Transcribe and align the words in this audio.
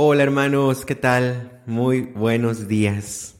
Hola 0.00 0.22
hermanos, 0.22 0.84
¿qué 0.84 0.94
tal? 0.94 1.60
Muy 1.66 2.02
buenos 2.02 2.68
días. 2.68 3.36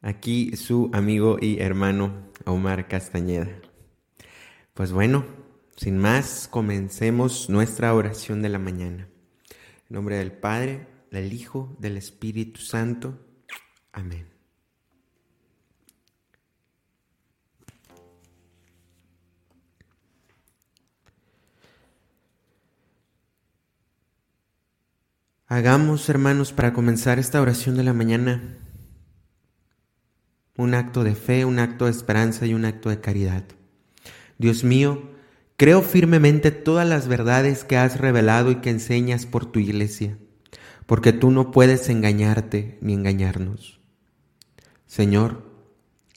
Aquí 0.00 0.56
su 0.56 0.88
amigo 0.92 1.36
y 1.40 1.58
hermano 1.58 2.30
Omar 2.46 2.86
Castañeda. 2.86 3.48
Pues 4.72 4.92
bueno, 4.92 5.24
sin 5.74 5.98
más, 5.98 6.46
comencemos 6.46 7.50
nuestra 7.50 7.92
oración 7.92 8.40
de 8.40 8.50
la 8.50 8.60
mañana. 8.60 9.08
En 9.48 9.96
nombre 9.96 10.14
del 10.14 10.30
Padre, 10.30 10.86
del 11.10 11.32
Hijo, 11.32 11.76
del 11.80 11.96
Espíritu 11.96 12.60
Santo. 12.60 13.18
Amén. 13.90 14.29
Hagamos, 25.52 26.08
hermanos, 26.08 26.52
para 26.52 26.72
comenzar 26.72 27.18
esta 27.18 27.40
oración 27.40 27.76
de 27.76 27.82
la 27.82 27.92
mañana, 27.92 28.40
un 30.56 30.74
acto 30.74 31.02
de 31.02 31.16
fe, 31.16 31.44
un 31.44 31.58
acto 31.58 31.86
de 31.86 31.90
esperanza 31.90 32.46
y 32.46 32.54
un 32.54 32.64
acto 32.64 32.88
de 32.88 33.00
caridad. 33.00 33.42
Dios 34.38 34.62
mío, 34.62 35.10
creo 35.56 35.82
firmemente 35.82 36.52
todas 36.52 36.86
las 36.86 37.08
verdades 37.08 37.64
que 37.64 37.76
has 37.76 37.98
revelado 37.98 38.52
y 38.52 38.60
que 38.60 38.70
enseñas 38.70 39.26
por 39.26 39.44
tu 39.44 39.58
iglesia, 39.58 40.18
porque 40.86 41.12
tú 41.12 41.32
no 41.32 41.50
puedes 41.50 41.88
engañarte 41.88 42.78
ni 42.80 42.92
engañarnos. 42.92 43.80
Señor, 44.86 45.50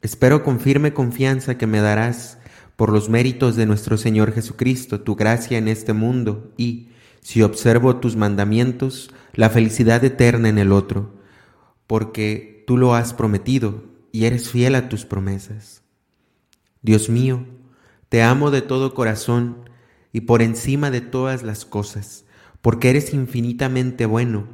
espero 0.04 0.44
con 0.44 0.60
firme 0.60 0.94
confianza 0.94 1.58
que 1.58 1.66
me 1.66 1.82
darás, 1.82 2.38
por 2.76 2.92
los 2.92 3.10
méritos 3.10 3.56
de 3.56 3.66
nuestro 3.66 3.98
Señor 3.98 4.32
Jesucristo, 4.32 5.02
tu 5.02 5.16
gracia 5.16 5.58
en 5.58 5.70
este 5.70 5.94
mundo 5.94 6.54
y, 6.56 6.90
si 7.24 7.42
observo 7.42 7.96
tus 7.96 8.16
mandamientos, 8.16 9.10
la 9.34 9.50
felicidad 9.50 10.04
eterna 10.04 10.50
en 10.50 10.58
el 10.58 10.72
otro, 10.72 11.16
porque 11.88 12.64
tú 12.68 12.78
lo 12.78 12.96
has 12.96 13.14
prometido 13.14 13.86
y 14.12 14.26
eres 14.26 14.50
fiel 14.50 14.76
a 14.76 14.90
tus 14.90 15.06
promesas. 15.06 15.84
Dios 16.82 17.10
mío, 17.10 17.46
te 18.10 18.22
amo 18.22 18.52
de 18.52 18.62
todo 18.62 18.94
corazón 18.94 19.70
y 20.12 20.22
por 20.22 20.42
encima 20.42 20.92
de 20.92 21.02
todas 21.02 21.44
las 21.44 21.66
cosas, 21.66 22.26
porque 22.62 22.90
eres 22.90 23.14
infinitamente 23.14 24.06
bueno 24.06 24.48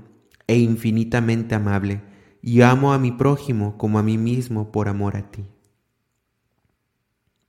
e 0.48 0.58
infinitamente 0.58 1.56
amable, 1.56 2.02
y 2.42 2.61
amo 2.61 2.94
a 2.94 3.00
mi 3.00 3.11
prójimo 3.11 3.78
como 3.78 4.00
a 4.00 4.04
mí 4.04 4.17
mismo 4.17 4.72
por 4.72 4.88
amor 4.88 5.17
a 5.17 5.30
ti. 5.31 5.45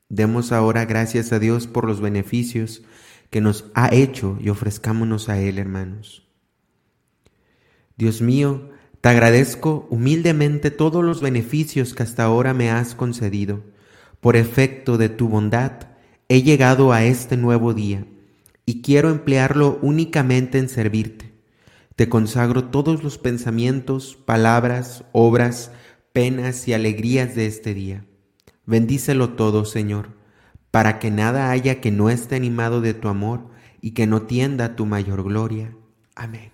Demos 0.09 0.51
ahora 0.51 0.87
gracias 0.87 1.33
a 1.33 1.39
Dios 1.39 1.67
por 1.67 1.87
los 1.87 2.01
beneficios 2.01 2.83
que 3.31 3.41
nos 3.41 3.67
ha 3.75 3.95
hecho 3.95 4.37
y 4.41 4.49
ofrezcámonos 4.49 5.29
a 5.29 5.41
Él, 5.41 5.59
hermanos. 5.59 6.29
Dios 7.97 8.21
mío, 8.21 8.71
te 9.01 9.09
agradezco 9.09 9.87
humildemente 9.89 10.71
todos 10.71 11.05
los 11.05 11.21
beneficios 11.23 11.95
que 11.95 12.03
hasta 12.03 12.25
ahora 12.25 12.53
me 12.53 12.71
has 12.71 12.95
concedido. 12.95 13.63
Por 14.21 14.37
efecto 14.37 14.99
de 14.99 15.09
tu 15.09 15.29
bondad, 15.29 15.73
he 16.29 16.43
llegado 16.43 16.93
a 16.93 17.05
este 17.05 17.37
nuevo 17.37 17.73
día 17.73 18.05
y 18.67 18.83
quiero 18.83 19.11
emplearlo 19.11 19.79
únicamente 19.81 20.59
en 20.59 20.69
servirte. 20.69 21.33
Te 21.97 22.09
consagro 22.09 22.65
todos 22.65 23.03
los 23.03 23.19
pensamientos, 23.19 24.17
palabras, 24.17 25.05
obras, 25.13 25.71
penas 26.13 26.69
y 26.69 26.73
alegrías 26.73 27.35
de 27.35 27.47
este 27.47 27.75
día. 27.75 28.05
Bendícelo 28.67 29.31
todo, 29.31 29.65
Señor, 29.65 30.20
para 30.71 30.99
que 30.99 31.11
nada 31.11 31.51
haya 31.51 31.81
que 31.81 31.91
no 31.91 32.11
esté 32.11 32.37
animado 32.37 32.81
de 32.81 32.95
tu 32.95 33.09
amor 33.09 33.51
y 33.81 33.93
que 33.93 34.07
no 34.07 34.23
tienda 34.23 34.67
a 34.67 34.77
tu 34.77 34.87
mayor 34.87 35.23
gloria. 35.25 35.75
Amén. 36.15 36.53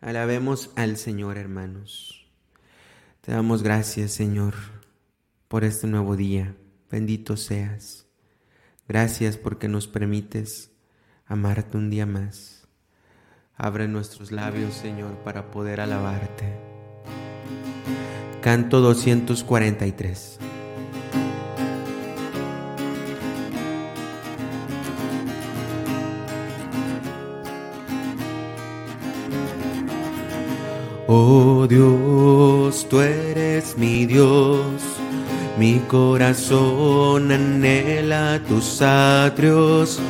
Alabemos 0.00 0.70
al 0.74 0.96
Señor, 0.96 1.38
hermanos. 1.38 2.26
Te 3.20 3.30
damos 3.30 3.62
gracias, 3.62 4.10
Señor, 4.12 4.54
por 5.46 5.62
este 5.62 5.86
nuevo 5.86 6.16
día. 6.16 6.56
Bendito 6.90 7.36
seas. 7.36 8.06
Gracias 8.88 9.36
porque 9.36 9.68
nos 9.68 9.86
permites 9.86 10.72
amarte 11.26 11.76
un 11.76 11.88
día 11.88 12.04
más. 12.04 12.66
Abre 13.54 13.86
nuestros 13.86 14.32
labios, 14.32 14.74
Señor, 14.74 15.14
para 15.18 15.52
poder 15.52 15.80
alabarte. 15.80 16.52
Canto 18.40 18.80
243. 18.80 20.40
Oh 31.14 31.66
Dios, 31.68 32.86
tú 32.88 33.02
eres 33.02 33.76
mi 33.76 34.06
Dios, 34.06 34.64
mi 35.58 35.78
corazón 35.80 37.30
anhela 37.30 38.40
tus 38.48 38.80
atrios, 38.80 40.00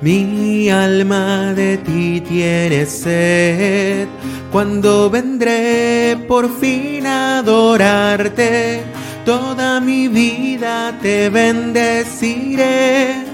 mi 0.00 0.68
alma 0.68 1.54
de 1.54 1.78
ti 1.78 2.20
tiene 2.22 2.86
sed. 2.86 4.08
Cuando 4.50 5.08
vendré 5.08 6.16
por 6.26 6.52
fin 6.58 7.06
a 7.06 7.38
adorarte, 7.38 8.82
toda 9.24 9.78
mi 9.78 10.08
vida 10.08 10.98
te 11.00 11.30
bendeciré. 11.30 13.24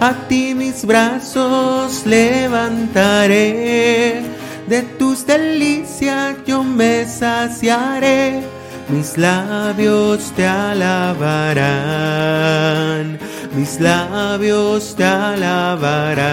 A 0.00 0.14
ti 0.26 0.54
mis 0.54 0.86
brazos 0.86 2.06
levantaré 2.06 3.16
de 4.68 4.82
tus 4.82 5.26
delicias 5.26 6.36
yo 6.46 6.62
me 6.64 7.06
saciaré, 7.06 8.42
mis 8.88 9.16
labios 9.16 10.32
te 10.34 10.46
alabarán, 10.46 11.66
mis 13.54 13.80
labios 13.80 14.94
te 14.96 15.04
alabarán. 15.04 16.26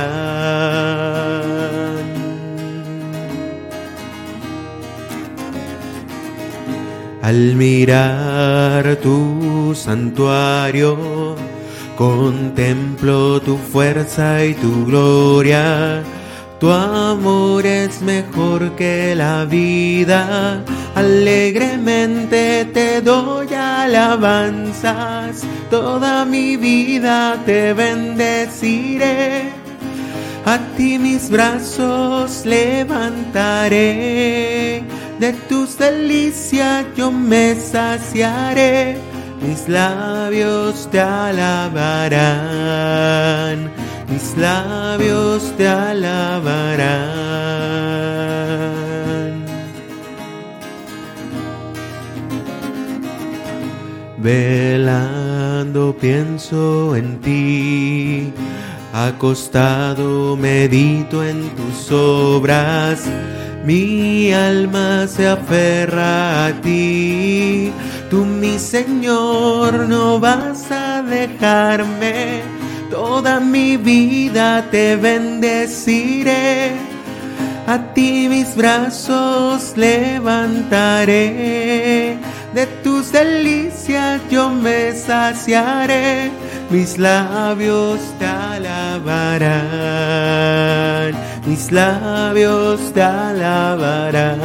Al 7.21 7.55
mirar 7.55 8.97
tu 8.97 9.73
santuario, 9.73 11.35
contemplo 11.95 13.39
tu 13.41 13.57
fuerza 13.57 14.43
y 14.43 14.53
tu 14.55 14.85
gloria 14.85 16.03
tu 16.63 16.71
amor 16.71 17.65
es 17.65 18.01
mejor 18.01 18.73
que 18.77 19.13
la 19.15 19.43
vida, 19.43 20.63
alegremente 20.95 22.63
te 22.73 23.01
doy 23.01 23.53
alabanzas, 23.53 25.43
toda 25.69 26.23
mi 26.23 26.55
vida 26.55 27.37
te 27.45 27.73
bendeciré, 27.73 29.49
a 30.45 30.57
ti 30.77 30.97
mis 30.97 31.29
brazos 31.29 32.45
levantaré, 32.45 33.73
de 35.19 35.33
tus 35.49 35.77
delicias 35.77 36.85
yo 36.95 37.11
me 37.11 37.55
saciaré, 37.55 38.95
mis 39.41 39.67
labios 39.67 40.87
te 40.89 41.01
alabarán 41.01 42.63
mis 44.13 44.37
labios 44.37 45.41
te 45.57 45.67
alabarán. 45.67 46.93
Velando 54.17 55.95
pienso 55.99 56.95
en 56.95 57.19
ti, 57.21 58.31
acostado 58.93 60.37
medito 60.37 61.23
en 61.23 61.49
tus 61.57 61.91
obras, 61.91 63.03
mi 63.65 64.31
alma 64.31 65.07
se 65.07 65.27
aferra 65.27 66.47
a 66.47 66.61
ti, 66.61 67.71
tú 68.09 68.23
mi 68.25 68.59
Señor 68.59 69.87
no 69.89 70.19
vas 70.19 70.71
a 70.71 71.01
dejarme 71.01 72.62
Toda 72.93 73.39
mi 73.39 73.75
vida 73.75 74.63
te 74.69 74.95
bendeciré, 74.95 76.73
a 77.65 77.79
ti 77.95 78.27
mis 78.29 78.55
brazos 78.55 79.73
levantaré, 79.75 81.25
de 82.53 82.67
tus 82.83 83.11
delicias 83.11 84.21
yo 84.29 84.51
me 84.51 84.93
saciaré, 84.93 86.29
mis 86.69 86.99
labios 86.99 87.99
te 88.19 88.27
alabarán, 88.27 89.55
mis 91.47 91.71
labios 91.71 92.93
te 92.93 93.01
alabarán. 93.01 94.37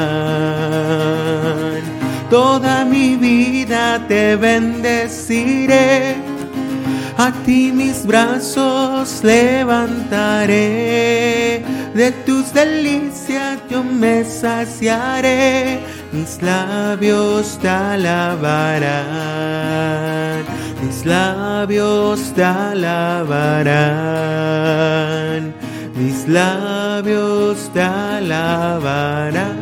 Toda 2.31 2.87
mi 2.87 3.15
vida 3.17 4.01
te 4.09 4.37
bendeciré 4.37 6.38
a 7.19 7.33
ti 7.45 7.73
mis 7.73 8.07
brazos 8.07 9.25
levantaré, 9.25 10.55
de 11.93 12.13
tus 12.25 12.53
delicias 12.55 13.59
yo 13.69 13.83
me 13.83 14.25
saciaré, 14.25 15.81
mis 16.13 16.41
labios 16.41 17.59
te 17.61 17.69
alabarán, 17.69 18.95
mis 20.81 21.05
labios 21.05 22.33
te 22.37 22.45
alabarán, 22.45 23.83
mis 25.97 26.29
labios 26.29 27.69
te 27.75 27.83
alabarán. 27.83 29.58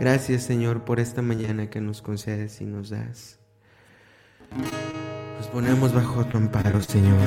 Gracias 0.00 0.44
Señor 0.44 0.86
por 0.86 0.98
esta 0.98 1.20
mañana 1.20 1.68
que 1.68 1.78
nos 1.82 2.00
concedes 2.00 2.62
y 2.62 2.64
nos 2.64 2.88
das. 2.88 3.38
Nos 5.36 5.46
ponemos 5.48 5.92
bajo 5.92 6.24
tu 6.24 6.38
amparo, 6.38 6.80
Señor. 6.80 7.18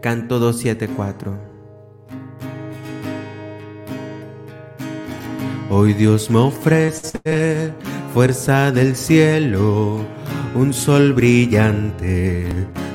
Canto 0.00 0.38
274. 0.38 1.38
Hoy 5.68 5.92
Dios 5.92 6.30
me 6.30 6.38
ofrece 6.38 7.74
fuerza 8.14 8.72
del 8.72 8.96
cielo, 8.96 10.00
un 10.54 10.72
sol 10.72 11.12
brillante, 11.12 12.48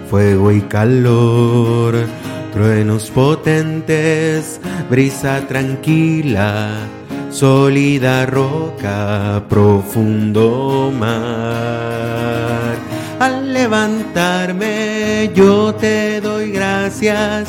fuego 0.10 0.52
y 0.52 0.62
calor, 0.62 2.08
truenos 2.52 3.12
potentes, 3.12 4.60
brisa 4.90 5.48
tranquila 5.48 6.90
sólida 7.34 8.28
roca, 8.28 9.44
profundo 9.50 10.94
mar. 10.98 12.76
Al 13.20 13.54
levantarme 13.54 15.32
yo 15.34 15.74
te 15.74 16.22
doy 16.22 16.52
gracias, 16.52 17.48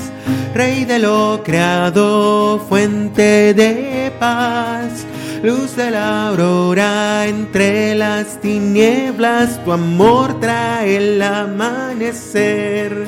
Rey 0.55 0.85
de 0.85 0.99
lo 1.01 1.43
creado, 1.45 2.65
fuente 2.69 3.53
de 3.53 4.11
paz. 4.19 5.05
Luz 5.43 5.77
de 5.77 5.91
la 5.91 6.29
aurora 6.29 7.27
entre 7.27 7.95
las 7.95 8.41
tinieblas, 8.41 9.63
tu 9.65 9.73
amor 9.73 10.41
trae 10.41 10.97
el 10.97 11.21
amanecer. 11.21 13.07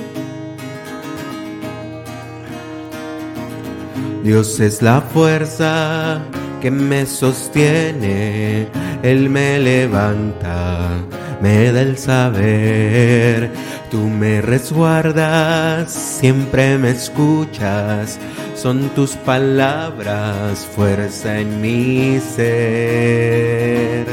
Dios 4.23 4.61
es 4.61 4.83
la 4.83 5.01
fuerza 5.01 6.21
que 6.61 6.71
me 6.71 7.07
sostiene, 7.07 8.69
Él 9.03 9.29
me 9.31 9.59
levanta, 9.59 10.91
me 11.41 11.73
da 11.73 11.81
el 11.83 11.99
saber. 11.99 13.51
Tú 13.91 13.99
me 13.99 14.41
resguardas, 14.41 15.93
siempre 15.93 16.79
me 16.79 16.91
escuchas, 16.91 18.19
son 18.55 18.89
tus 18.91 19.13
palabras, 19.13 20.67
fuerza 20.75 21.39
en 21.39 21.61
mi 21.61 22.19
ser. 22.21 24.07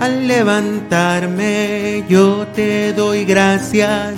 Al 0.00 0.28
levantarme 0.28 2.04
yo 2.08 2.46
te 2.54 2.92
doy 2.92 3.24
gracias, 3.24 4.14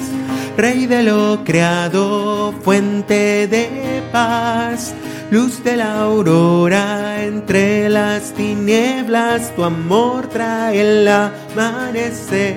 Rey 0.57 0.87
de 0.87 1.03
lo 1.05 1.43
creado, 1.45 2.53
fuente 2.63 3.47
de 3.47 4.03
paz 4.13 4.95
luz 5.31 5.63
de 5.63 5.77
la 5.77 6.01
aurora 6.01 7.23
entre 7.23 7.89
las 7.89 8.33
tinieblas, 8.35 9.55
tu 9.55 9.63
amor 9.65 10.27
trae 10.27 10.81
el 10.81 11.07
amanecer. 11.07 12.51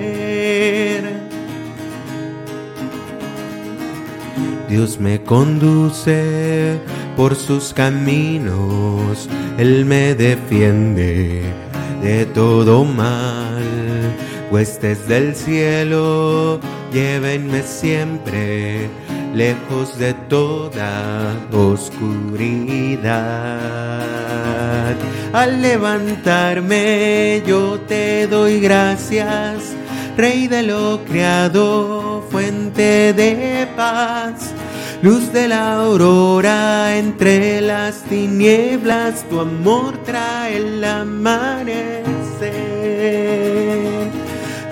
Dios 4.68 4.98
me 4.98 5.22
conduce 5.22 6.80
por 7.16 7.36
sus 7.36 7.72
caminos, 7.72 9.28
Él 9.56 9.84
me 9.84 10.14
defiende 10.14 11.42
de 12.02 12.26
todo 12.26 12.84
mal. 12.84 13.62
Huestes 14.50 15.06
del 15.06 15.36
cielo, 15.36 16.58
llévenme 16.92 17.62
siempre 17.62 18.88
lejos 19.34 19.98
de 19.98 20.14
toda 20.14 21.34
oscuridad. 21.52 23.04
Al 25.32 25.60
levantarme 25.60 27.42
yo 27.46 27.80
te 27.80 28.26
doy 28.28 28.60
gracias, 28.60 29.74
Rey 30.16 30.46
de 30.46 30.62
lo 30.62 31.00
creado, 31.04 32.24
fuente 32.30 33.12
de 33.12 33.66
paz. 33.74 34.52
Luz 35.02 35.32
de 35.32 35.48
la 35.48 35.74
aurora 35.74 36.96
entre 36.96 37.60
las 37.60 38.04
tinieblas, 38.04 39.28
tu 39.28 39.40
amor 39.40 39.98
trae 40.04 40.56
el 40.56 40.82
amanecer. 40.84 42.14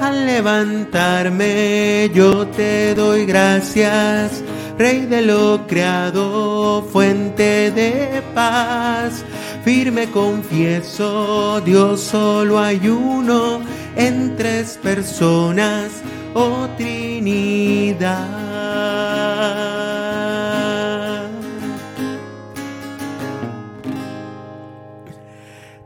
Al 0.00 0.26
levantarme 0.26 2.10
yo 2.14 2.46
te 2.46 2.94
doy 2.94 3.26
gracias, 3.26 4.42
Rey 4.82 5.06
de 5.06 5.22
lo 5.22 5.64
creado, 5.68 6.82
fuente 6.90 7.70
de 7.70 8.20
paz. 8.34 9.24
Firme 9.64 10.10
confieso, 10.10 11.60
Dios 11.60 12.00
solo 12.00 12.58
hay 12.58 12.88
uno 12.88 13.60
en 13.94 14.34
tres 14.34 14.80
personas, 14.82 16.02
oh 16.34 16.68
Trinidad. 16.76 18.26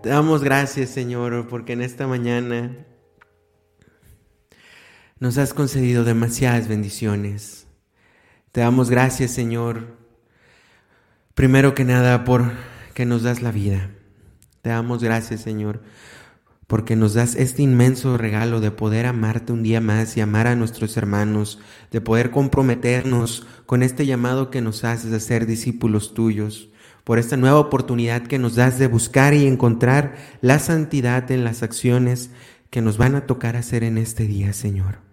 Te 0.03 0.09
damos 0.09 0.43
gracias, 0.43 0.89
Señor, 0.89 1.49
porque 1.49 1.75
en 1.75 1.83
esta 1.83 2.07
mañana 2.07 2.75
nos 5.21 5.37
has 5.37 5.53
concedido 5.53 6.03
demasiadas 6.03 6.67
bendiciones. 6.67 7.66
Te 8.57 8.63
damos 8.63 8.89
gracias, 8.89 9.33
Señor, 9.33 9.99
primero 11.35 11.75
que 11.75 11.85
nada 11.85 12.25
por 12.25 12.53
que 12.95 13.05
nos 13.05 13.23
das 13.23 13.43
la 13.43 13.53
vida. 13.53 13.91
Te 14.63 14.71
damos 14.71 15.03
gracias, 15.03 15.43
Señor, 15.43 15.83
porque 16.67 16.97
nos 16.97 17.13
das 17.13 17.35
este 17.35 17.61
inmenso 17.61 18.17
regalo 18.17 18.61
de 18.61 18.71
poder 18.71 19.05
amarte 19.05 19.53
un 19.53 19.63
día 19.63 19.83
más 19.83 20.17
y 20.17 20.23
amar 20.23 20.47
a 20.47 20.57
nuestros 20.57 20.97
hermanos, 20.97 21.59
de 21.91 22.01
poder 22.01 22.31
comprometernos 22.31 23.47
con 23.67 23.83
este 23.83 24.07
llamado 24.07 24.51
que 24.51 24.63
nos 24.63 24.85
haces 24.85 25.11
de 25.11 25.21
ser 25.21 25.45
discípulos 25.45 26.15
tuyos, 26.15 26.71
por 27.05 27.19
esta 27.19 27.37
nueva 27.37 27.59
oportunidad 27.59 28.23
que 28.23 28.39
nos 28.39 28.55
das 28.55 28.79
de 28.79 28.87
buscar 28.87 29.35
y 29.35 29.47
encontrar 29.47 30.17
la 30.41 30.61
santidad 30.61 31.31
en 31.31 31.45
las 31.45 31.63
acciones 31.63 32.31
que 32.71 32.81
nos 32.81 32.97
van 32.97 33.17
a 33.17 33.27
tocar 33.27 33.55
hacer 33.55 33.85
en 33.85 33.99
este 33.99 34.27
día, 34.27 34.55
Señor. 34.55 35.06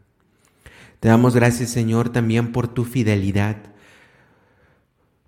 Te 1.04 1.10
damos 1.10 1.36
gracias, 1.36 1.70
Señor, 1.70 2.14
también 2.14 2.54
por 2.54 2.70
tu 2.70 2.86
fidelidad. 2.86 3.58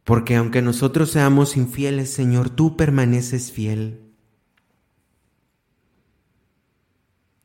Porque 0.06 0.38
aunque 0.38 0.62
nosotros 0.62 1.12
seamos 1.12 1.58
infieles, 1.58 2.14
Señor, 2.14 2.50
tú 2.50 2.78
permaneces 2.78 3.52
fiel. 3.52 4.00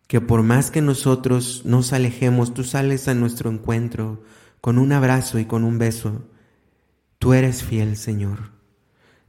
Que 0.06 0.20
por 0.20 0.44
más 0.44 0.70
que 0.70 0.80
nosotros 0.80 1.62
nos 1.64 1.92
alejemos, 1.92 2.54
tú 2.54 2.62
sales 2.62 3.08
a 3.08 3.14
nuestro 3.14 3.50
encuentro 3.50 4.22
con 4.60 4.78
un 4.78 4.92
abrazo 4.92 5.40
y 5.40 5.46
con 5.46 5.64
un 5.64 5.78
beso. 5.78 6.24
Tú 7.18 7.32
eres 7.32 7.64
fiel, 7.64 7.96
Señor. 7.96 8.52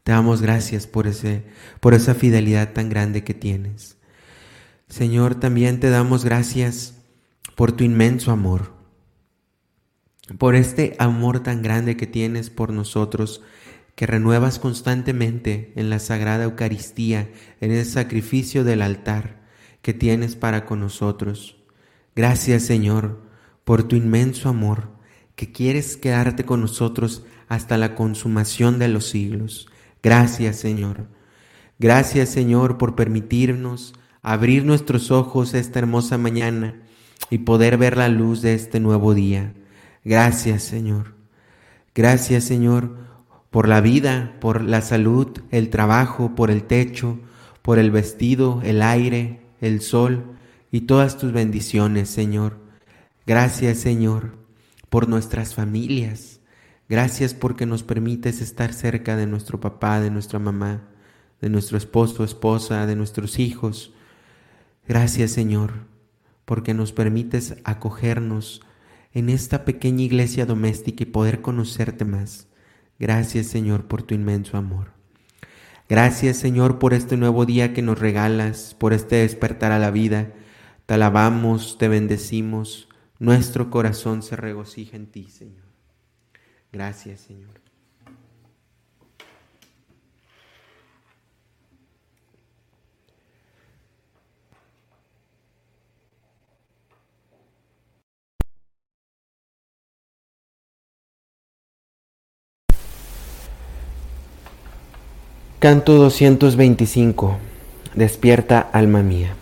Te 0.03 0.11
damos 0.11 0.43
gracias 0.43 0.85
por, 0.85 1.07
ese, 1.07 1.43
por 1.79 1.95
esa 1.95 2.13
fidelidad 2.13 2.73
tan 2.73 2.89
grande 2.89 3.23
que 3.23 3.33
tienes. 3.33 3.97
Señor, 4.89 5.33
también 5.33 5.79
te 5.79 5.89
damos 5.89 6.23
gracias 6.23 7.01
por 7.55 7.71
tu 7.71 7.83
inmenso 7.83 8.29
amor 8.29 8.79
por 10.37 10.55
este 10.55 10.95
amor 10.99 11.41
tan 11.41 11.61
grande 11.61 11.97
que 11.97 12.07
tienes 12.07 12.49
por 12.49 12.71
nosotros, 12.71 13.41
que 13.95 14.07
renuevas 14.07 14.59
constantemente 14.59 15.73
en 15.75 15.89
la 15.89 15.99
Sagrada 15.99 16.45
Eucaristía, 16.45 17.29
en 17.59 17.71
el 17.71 17.85
sacrificio 17.85 18.63
del 18.63 18.81
altar 18.81 19.41
que 19.81 19.93
tienes 19.93 20.35
para 20.35 20.65
con 20.65 20.79
nosotros. 20.79 21.57
Gracias 22.15 22.63
Señor 22.63 23.21
por 23.63 23.83
tu 23.83 23.95
inmenso 23.95 24.49
amor, 24.49 24.89
que 25.35 25.51
quieres 25.51 25.97
quedarte 25.97 26.45
con 26.45 26.61
nosotros 26.61 27.23
hasta 27.47 27.77
la 27.77 27.95
consumación 27.95 28.79
de 28.79 28.87
los 28.87 29.07
siglos. 29.07 29.67
Gracias 30.03 30.57
Señor. 30.57 31.07
Gracias 31.79 32.29
Señor 32.29 32.77
por 32.77 32.95
permitirnos 32.95 33.93
abrir 34.21 34.65
nuestros 34.65 35.09
ojos 35.09 35.53
esta 35.53 35.79
hermosa 35.79 36.17
mañana 36.17 36.81
y 37.29 37.39
poder 37.39 37.77
ver 37.77 37.97
la 37.97 38.09
luz 38.09 38.41
de 38.41 38.53
este 38.53 38.79
nuevo 38.79 39.13
día. 39.13 39.53
Gracias, 40.03 40.63
Señor. 40.63 41.13
Gracias, 41.93 42.45
Señor, 42.45 42.97
por 43.49 43.67
la 43.67 43.81
vida, 43.81 44.37
por 44.39 44.61
la 44.61 44.81
salud, 44.81 45.27
el 45.51 45.69
trabajo, 45.69 46.35
por 46.35 46.51
el 46.51 46.63
techo, 46.63 47.19
por 47.61 47.79
el 47.79 47.91
vestido, 47.91 48.61
el 48.63 48.81
aire, 48.81 49.41
el 49.59 49.81
sol 49.81 50.37
y 50.71 50.81
todas 50.81 51.17
tus 51.17 51.31
bendiciones, 51.31 52.09
Señor. 52.09 52.57
Gracias 53.27 53.77
Señor 53.77 54.37
por 54.89 55.07
nuestras 55.07 55.53
familias. 55.53 56.39
Gracias 56.89 57.33
porque 57.33 57.65
nos 57.65 57.83
permites 57.83 58.41
estar 58.41 58.73
cerca 58.73 59.15
de 59.15 59.27
nuestro 59.27 59.59
papá, 59.59 60.01
de 60.01 60.09
nuestra 60.09 60.39
mamá, 60.39 60.81
de 61.39 61.49
nuestro 61.49 61.77
esposo, 61.77 62.23
esposa, 62.23 62.85
de 62.87 62.95
nuestros 62.95 63.37
hijos. 63.39 63.93
Gracias 64.87 65.31
Señor 65.31 65.73
porque 66.45 66.73
nos 66.73 66.91
permites 66.91 67.55
acogernos 67.63 68.61
en 69.13 69.29
esta 69.29 69.65
pequeña 69.65 70.03
iglesia 70.03 70.45
doméstica 70.45 71.03
y 71.03 71.07
poder 71.07 71.41
conocerte 71.41 72.05
más. 72.05 72.47
Gracias 72.99 73.47
Señor 73.47 73.87
por 73.87 74.03
tu 74.03 74.13
inmenso 74.13 74.57
amor. 74.57 74.91
Gracias 75.89 76.37
Señor 76.37 76.79
por 76.79 76.93
este 76.93 77.17
nuevo 77.17 77.45
día 77.45 77.73
que 77.73 77.81
nos 77.81 77.99
regalas, 77.99 78.75
por 78.77 78.93
este 78.93 79.17
despertar 79.17 79.71
a 79.71 79.79
la 79.79 79.91
vida. 79.91 80.33
Te 80.85 80.93
alabamos, 80.93 81.77
te 81.77 81.87
bendecimos. 81.87 82.87
Nuestro 83.19 83.69
corazón 83.69 84.23
se 84.23 84.35
regocija 84.35 84.97
en 84.97 85.07
ti, 85.07 85.27
Señor. 85.29 85.61
Gracias, 86.71 87.21
Señor. 87.21 87.60
Canto 105.61 105.93
225. 105.93 107.37
Despierta, 107.93 108.67
alma 108.73 109.03
mía. 109.03 109.35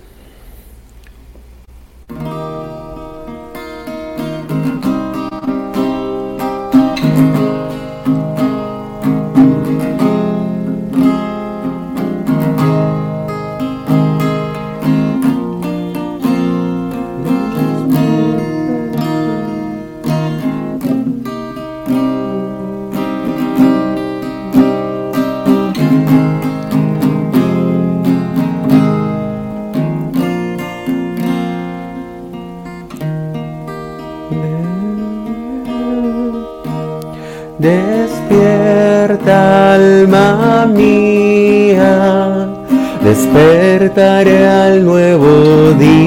Despertaré 43.90 44.48
al 44.48 44.86
nuevo 44.86 45.72
día. 45.74 45.98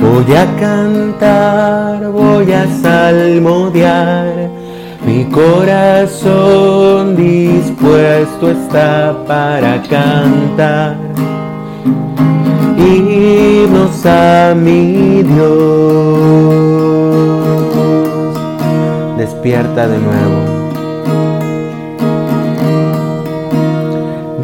Voy 0.00 0.34
a 0.34 0.46
cantar, 0.58 2.10
voy 2.10 2.52
a 2.52 2.66
salmodiar, 2.80 4.50
mi 5.06 5.24
corazón 5.26 7.16
dispuesto 7.16 8.50
está 8.50 9.16
para 9.26 9.82
cantar 9.82 10.96
himnos 12.78 14.06
a 14.06 14.54
mi 14.54 15.22
Dios 15.22 15.76
despierta 19.18 19.88
de 19.88 19.98
nuevo. 19.98 20.55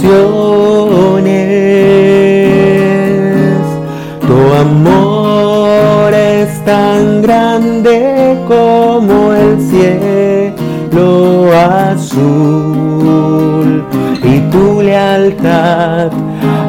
Tu 4.26 4.38
amor 4.66 6.14
es 6.14 6.64
tan 6.64 7.21
grande 7.23 8.38
como 8.49 9.35
el 9.35 9.61
cielo 9.71 11.52
azul 11.52 12.72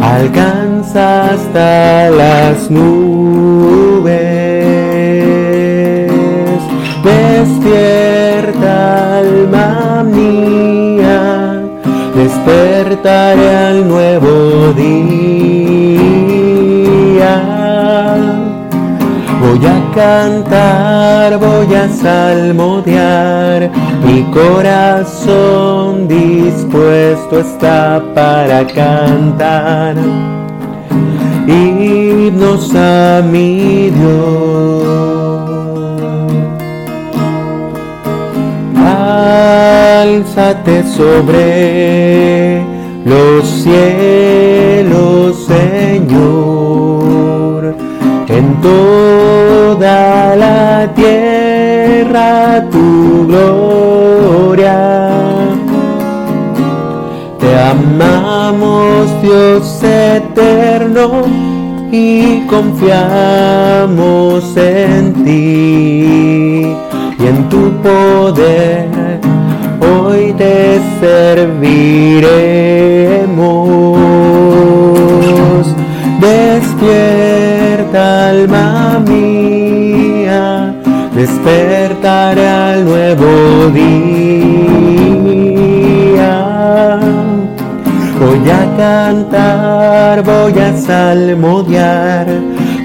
alcanza 0.03 1.31
hasta 1.31 2.09
las 2.09 2.69
nubes. 2.69 4.13
Despierta 7.03 8.73
alma 9.19 10.03
mía, 10.03 11.61
despertaré 12.15 13.55
al 13.55 13.87
nuevo 13.87 14.73
día 14.73 15.32
cantar, 19.93 21.37
voy 21.37 21.73
a 21.75 21.87
salmodiar, 21.89 23.69
mi 24.05 24.23
corazón 24.31 26.07
dispuesto 26.07 27.39
está 27.39 28.03
para 28.13 28.65
cantar. 28.67 29.95
Himnos 31.47 32.73
a 32.75 33.21
mi 33.21 33.89
Dios. 33.89 35.13
Álzate 40.03 40.83
sobre 40.83 42.61
los 43.05 43.45
cielos, 43.63 45.45
Señor, 45.45 46.55
en 48.27 48.61
toda 49.83 50.35
la 50.37 50.87
tierra 50.95 52.63
tu 52.71 53.27
gloria. 53.27 54.79
Te 57.37 57.59
amamos 57.59 59.21
Dios 59.21 59.83
eterno 59.83 61.23
y 61.91 62.45
confiamos 62.47 62.95
en 64.55 65.13
ti 65.25 66.73
y 67.19 67.27
en 67.27 67.49
tu 67.49 67.69
poder. 67.81 69.19
Hoy 69.81 70.33
te 70.37 70.79
serviremos. 71.01 72.63
Despierta 76.21 78.03
alma 78.29 79.03
mía, 79.05 79.32
despertaré 81.23 82.47
al 82.47 82.83
nuevo 82.85 83.69
día. 83.69 83.93
Voy 88.19 88.49
a 88.49 88.63
cantar, 88.77 90.23
voy 90.23 90.59
a 90.59 90.75
salmodiar, 90.75 92.27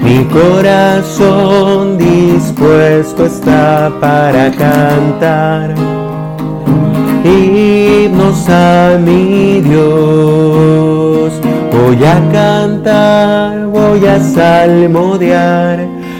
mi 0.01 0.23
corazón 0.25 1.97
dispuesto 1.97 3.25
está 3.25 3.91
para 3.99 4.51
cantar. 4.51 5.75
Himnos 7.25 8.47
a 8.47 8.97
mi 8.97 9.59
Dios 9.59 10.99
Voy 11.89 12.03
a 12.03 12.21
cantar, 12.31 13.65
voy 13.67 14.05
a 14.05 14.19
salmodiar, 14.19 15.87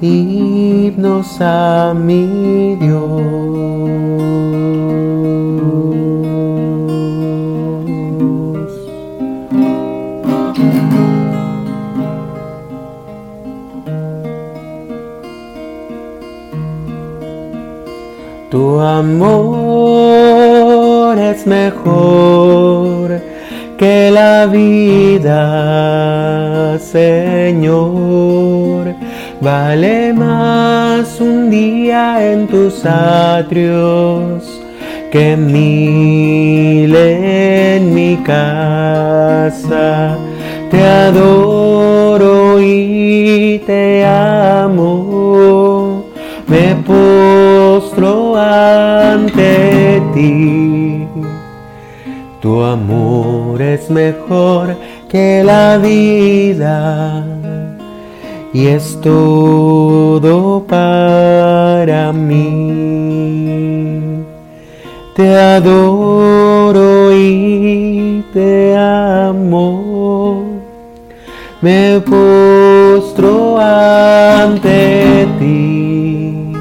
himnos 0.00 1.40
a 1.40 1.94
mi 1.94 2.76
Dios. 2.76 3.20
Tu 18.50 18.80
amor 18.80 19.58
es 21.18 21.46
mejor 21.46 23.20
que 23.78 24.10
la 24.10 24.46
vida, 24.46 25.38
Señor. 26.80 28.00
Vale 29.40 30.12
más 30.12 31.18
un 31.18 31.48
día 31.48 32.30
en 32.30 32.46
tus 32.46 32.84
atrios 32.84 34.60
que 35.10 35.34
mil 35.34 36.94
en 36.94 37.94
mi 37.94 38.18
casa. 38.18 40.18
Te 40.70 40.84
adoro 40.84 42.60
y 42.60 43.62
te 43.66 44.04
amo. 44.04 46.04
Me 46.46 46.76
ante 48.36 50.02
ti. 50.12 51.08
Tu 52.42 52.62
amor 52.62 53.62
es 53.62 53.88
mejor 53.88 54.76
que 55.08 55.42
la 55.42 55.78
vida 55.78 57.24
y 58.52 58.66
es 58.66 59.00
todo 59.00 60.64
para 60.66 62.12
mí. 62.12 63.10
Te 65.14 65.36
adoro 65.36 67.12
y 67.12 68.24
te 68.32 68.76
amo. 68.76 70.44
Me 71.60 72.00
postro 72.00 73.58
ante 73.58 75.28
ti. 75.38 76.52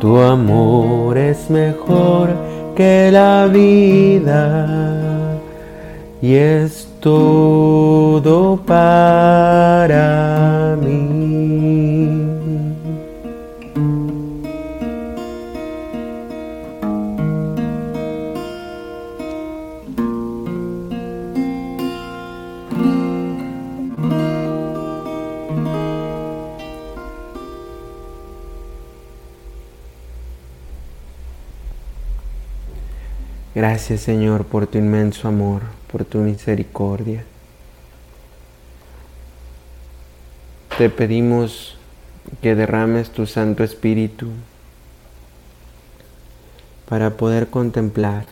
Tu 0.00 0.18
amor 0.18 1.18
es 1.18 1.50
mejor 1.50 2.30
que 2.74 3.10
la 3.12 3.46
vida 3.46 4.66
y 6.22 6.34
es 6.34 6.88
todo 7.00 8.58
para 8.66 10.59
Gracias 33.60 34.00
Señor 34.00 34.46
por 34.46 34.66
tu 34.66 34.78
inmenso 34.78 35.28
amor, 35.28 35.60
por 35.92 36.06
tu 36.06 36.16
misericordia. 36.16 37.26
Te 40.78 40.88
pedimos 40.88 41.76
que 42.40 42.54
derrames 42.54 43.10
tu 43.10 43.26
Santo 43.26 43.62
Espíritu 43.62 44.28
para 46.88 47.18
poder 47.18 47.48
contemplar 47.48 48.24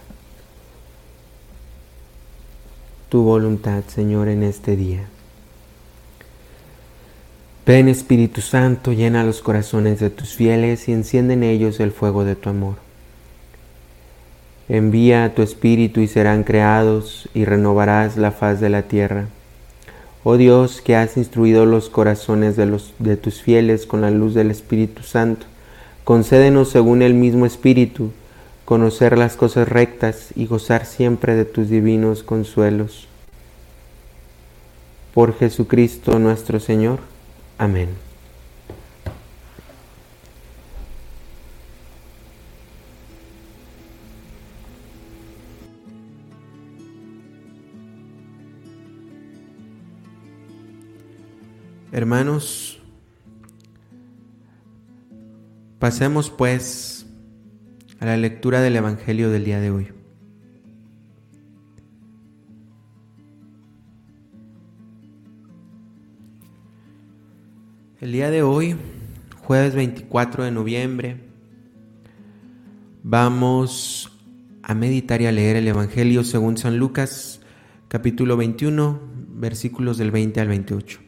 tu 3.11 3.23
voluntad, 3.23 3.83
Señor, 3.87 4.29
en 4.29 4.43
este 4.43 4.77
día. 4.77 5.11
Ven 7.67 7.88
Espíritu 7.88 8.41
Santo, 8.41 8.95
llena 8.95 9.25
los 9.25 9.43
corazones 9.43 10.01
de 10.01 10.09
tus 10.09 10.33
fieles 10.33 10.88
y 10.88 10.93
enciende 10.93 11.35
en 11.35 11.43
ellos 11.43 11.81
el 11.81 11.93
fuego 11.93 12.25
de 12.25 12.35
tu 12.35 12.49
amor. 12.49 12.88
Envía 14.69 15.35
tu 15.35 15.43
Espíritu 15.43 16.01
y 16.01 16.09
serán 16.09 16.45
creados 16.45 17.29
y 17.33 17.45
renovarás 17.45 18.17
la 18.17 18.33
faz 18.33 18.61
de 18.61 18.69
la 18.69 18.83
tierra. 18.83 19.27
Oh 20.25 20.37
Dios, 20.37 20.83
que 20.83 20.95
has 20.95 21.17
instruido 21.17 21.65
los 21.65 21.89
corazones 21.89 22.57
de, 22.57 22.67
los, 22.67 22.93
de 22.99 23.17
tus 23.17 23.41
fieles 23.41 23.87
con 23.87 24.03
la 24.03 24.11
luz 24.11 24.35
del 24.35 24.51
Espíritu 24.51 25.03
Santo, 25.03 25.47
concédenos 26.05 26.69
según 26.69 27.03
el 27.03 27.15
mismo 27.15 27.47
Espíritu 27.47 28.11
conocer 28.67 29.17
las 29.17 29.37
cosas 29.37 29.67
rectas 29.67 30.29
y 30.37 30.45
gozar 30.45 30.85
siempre 30.85 31.35
de 31.35 31.47
tus 31.47 31.71
divinos 31.71 32.23
consuelos. 32.23 33.09
Por 35.15 35.35
Jesucristo 35.39 36.19
nuestro 36.19 36.61
Señor. 36.61 36.99
Amén. 37.57 38.08
Hermanos, 51.99 52.79
pasemos 55.81 56.31
pues 56.31 57.07
a 57.99 58.07
la 58.07 58.17
lectura 58.17 58.61
del 58.61 58.77
Evangelio 58.77 59.31
del 59.31 59.45
día 59.45 59.59
de 59.59 59.73
hoy. 59.73 59.89
El 68.01 68.13
día 68.13 68.31
de 68.31 68.45
hoy, 68.45 68.77
jueves 69.41 69.75
24 69.75 70.45
de 70.45 70.53
noviembre, 70.53 71.17
vamos 73.03 74.17
a 74.63 74.73
meditar 74.77 75.21
y 75.21 75.27
a 75.27 75.33
leer 75.33 75.57
el 75.57 75.67
Evangelio 75.67 76.23
según 76.23 76.59
San 76.59 76.79
Lucas, 76.79 77.41
capítulo 77.89 78.37
21, 78.37 79.01
versículos 79.31 79.99
del 79.99 80.13
20 80.13 80.41
al 80.41 80.47
28. 80.47 81.08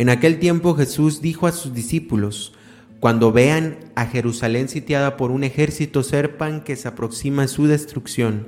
En 0.00 0.08
aquel 0.08 0.38
tiempo 0.38 0.74
Jesús 0.76 1.20
dijo 1.20 1.46
a 1.46 1.52
sus 1.52 1.74
discípulos, 1.74 2.54
cuando 3.00 3.32
vean 3.32 3.76
a 3.96 4.06
Jerusalén 4.06 4.70
sitiada 4.70 5.18
por 5.18 5.30
un 5.30 5.44
ejército, 5.44 6.02
serpan 6.02 6.64
que 6.64 6.74
se 6.76 6.88
aproxima 6.88 7.46
su 7.48 7.66
destrucción. 7.66 8.46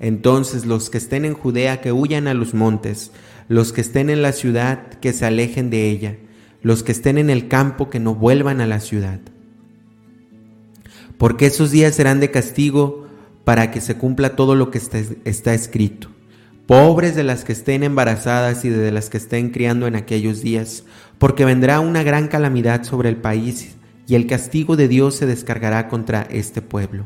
Entonces 0.00 0.66
los 0.66 0.90
que 0.90 0.98
estén 0.98 1.24
en 1.24 1.34
Judea 1.34 1.80
que 1.80 1.92
huyan 1.92 2.26
a 2.26 2.34
los 2.34 2.52
montes, 2.52 3.12
los 3.46 3.72
que 3.72 3.80
estén 3.80 4.10
en 4.10 4.22
la 4.22 4.32
ciudad 4.32 4.88
que 4.94 5.12
se 5.12 5.24
alejen 5.24 5.70
de 5.70 5.88
ella, 5.88 6.16
los 6.62 6.82
que 6.82 6.90
estén 6.90 7.16
en 7.16 7.30
el 7.30 7.46
campo 7.46 7.88
que 7.88 8.00
no 8.00 8.16
vuelvan 8.16 8.60
a 8.60 8.66
la 8.66 8.80
ciudad. 8.80 9.20
Porque 11.16 11.46
esos 11.46 11.70
días 11.70 11.94
serán 11.94 12.18
de 12.18 12.32
castigo 12.32 13.06
para 13.44 13.70
que 13.70 13.80
se 13.80 13.96
cumpla 13.96 14.34
todo 14.34 14.56
lo 14.56 14.72
que 14.72 14.78
está 14.78 15.54
escrito. 15.54 16.11
Pobres 16.66 17.16
de 17.16 17.24
las 17.24 17.44
que 17.44 17.52
estén 17.52 17.82
embarazadas 17.82 18.64
y 18.64 18.68
de 18.68 18.92
las 18.92 19.10
que 19.10 19.16
estén 19.16 19.50
criando 19.50 19.88
en 19.88 19.96
aquellos 19.96 20.42
días, 20.42 20.84
porque 21.18 21.44
vendrá 21.44 21.80
una 21.80 22.04
gran 22.04 22.28
calamidad 22.28 22.84
sobre 22.84 23.08
el 23.08 23.16
país 23.16 23.74
y 24.06 24.14
el 24.14 24.28
castigo 24.28 24.76
de 24.76 24.86
Dios 24.86 25.16
se 25.16 25.26
descargará 25.26 25.88
contra 25.88 26.22
este 26.30 26.62
pueblo. 26.62 27.04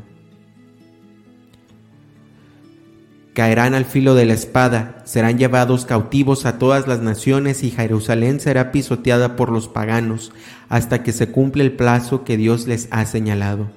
Caerán 3.33 3.73
al 3.73 3.85
filo 3.85 4.13
de 4.13 4.25
la 4.25 4.33
espada, 4.33 5.01
serán 5.05 5.39
llevados 5.39 5.85
cautivos 5.85 6.45
a 6.45 6.59
todas 6.59 6.87
las 6.87 7.01
naciones 7.01 7.63
y 7.63 7.71
Jerusalén 7.71 8.39
será 8.39 8.71
pisoteada 8.71 9.35
por 9.35 9.51
los 9.51 9.67
paganos 9.67 10.31
hasta 10.69 11.01
que 11.01 11.13
se 11.13 11.31
cumple 11.31 11.63
el 11.63 11.71
plazo 11.71 12.23
que 12.23 12.37
Dios 12.37 12.67
les 12.67 12.87
ha 12.91 13.05
señalado. 13.05 13.69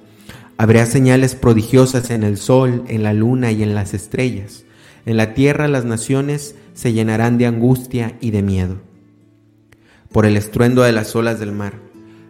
Habrá 0.57 0.85
señales 0.85 1.33
prodigiosas 1.33 2.11
en 2.11 2.23
el 2.23 2.37
sol, 2.37 2.83
en 2.87 3.01
la 3.01 3.13
luna 3.13 3.51
y 3.51 3.63
en 3.63 3.73
las 3.73 3.95
estrellas 3.95 4.65
en 5.05 5.17
la 5.17 5.33
tierra 5.33 5.67
las 5.67 5.85
naciones 5.85 6.55
se 6.73 6.93
llenarán 6.93 7.37
de 7.37 7.47
angustia 7.47 8.17
y 8.21 8.31
de 8.31 8.41
miedo. 8.41 8.77
por 10.11 10.25
el 10.25 10.35
estruendo 10.35 10.81
de 10.81 10.91
las 10.91 11.15
olas 11.15 11.39
del 11.39 11.53
mar. 11.53 11.75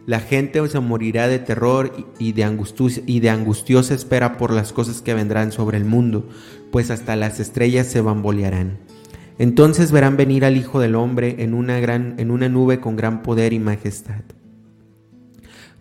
La 0.05 0.19
gente 0.19 0.67
se 0.67 0.79
morirá 0.79 1.27
de 1.27 1.39
terror 1.39 1.91
y 2.19 2.31
de, 2.34 2.43
y 3.07 3.27
angustiosa 3.27 3.95
espera 3.95 4.38
por 4.38 4.51
las 4.51 4.71
cosas 4.71 5.01
que 5.01 5.15
vendrán 5.15 5.51
sobre 5.51 5.77
el 5.77 5.86
mundo, 5.86 6.29
pues 6.71 6.91
hasta 6.91 7.15
las 7.15 7.39
estrellas 7.39 7.88
se 7.88 8.01
bambolearán. 8.01 8.77
Entonces 9.39 9.91
verán 9.91 10.17
venir 10.17 10.45
al 10.45 10.57
Hijo 10.57 10.79
del 10.79 10.93
Hombre 10.93 11.38
en 11.39 11.55
una, 11.55 11.79
gran, 11.79 12.13
en 12.19 12.29
una 12.29 12.49
nube 12.49 12.79
con 12.79 12.95
gran 12.95 13.23
poder 13.23 13.53
y 13.53 13.60
majestad. 13.60 14.21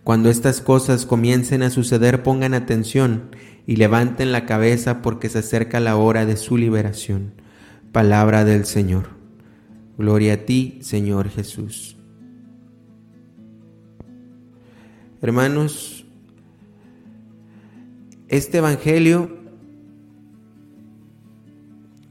Cuando 0.03 0.31
estas 0.31 0.61
cosas 0.61 1.05
comiencen 1.05 1.61
a 1.61 1.69
suceder, 1.69 2.23
pongan 2.23 2.55
atención 2.55 3.29
y 3.65 3.75
levanten 3.75 4.31
la 4.31 4.45
cabeza 4.45 5.01
porque 5.01 5.29
se 5.29 5.39
acerca 5.39 5.79
la 5.79 5.95
hora 5.95 6.25
de 6.25 6.37
su 6.37 6.57
liberación. 6.57 7.33
Palabra 7.91 8.45
del 8.45 8.65
Señor. 8.65 9.09
Gloria 9.97 10.33
a 10.33 10.37
ti, 10.37 10.79
Señor 10.81 11.29
Jesús. 11.29 11.97
Hermanos, 15.21 16.05
este 18.27 18.57
Evangelio 18.57 19.37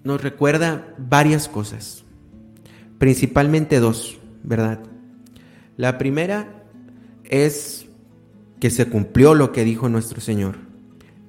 nos 0.05 0.23
recuerda 0.23 0.95
varias 0.99 1.49
cosas, 1.49 2.05
principalmente 2.99 3.81
dos, 3.81 4.19
¿verdad? 4.45 4.81
La 5.77 5.99
primera 5.99 6.65
es 7.25 7.87
que 8.61 8.71
se 8.71 8.87
cumplió 8.87 9.35
lo 9.35 9.51
que 9.51 9.65
dijo 9.65 9.89
nuestro 9.89 10.21
Señor. 10.21 10.70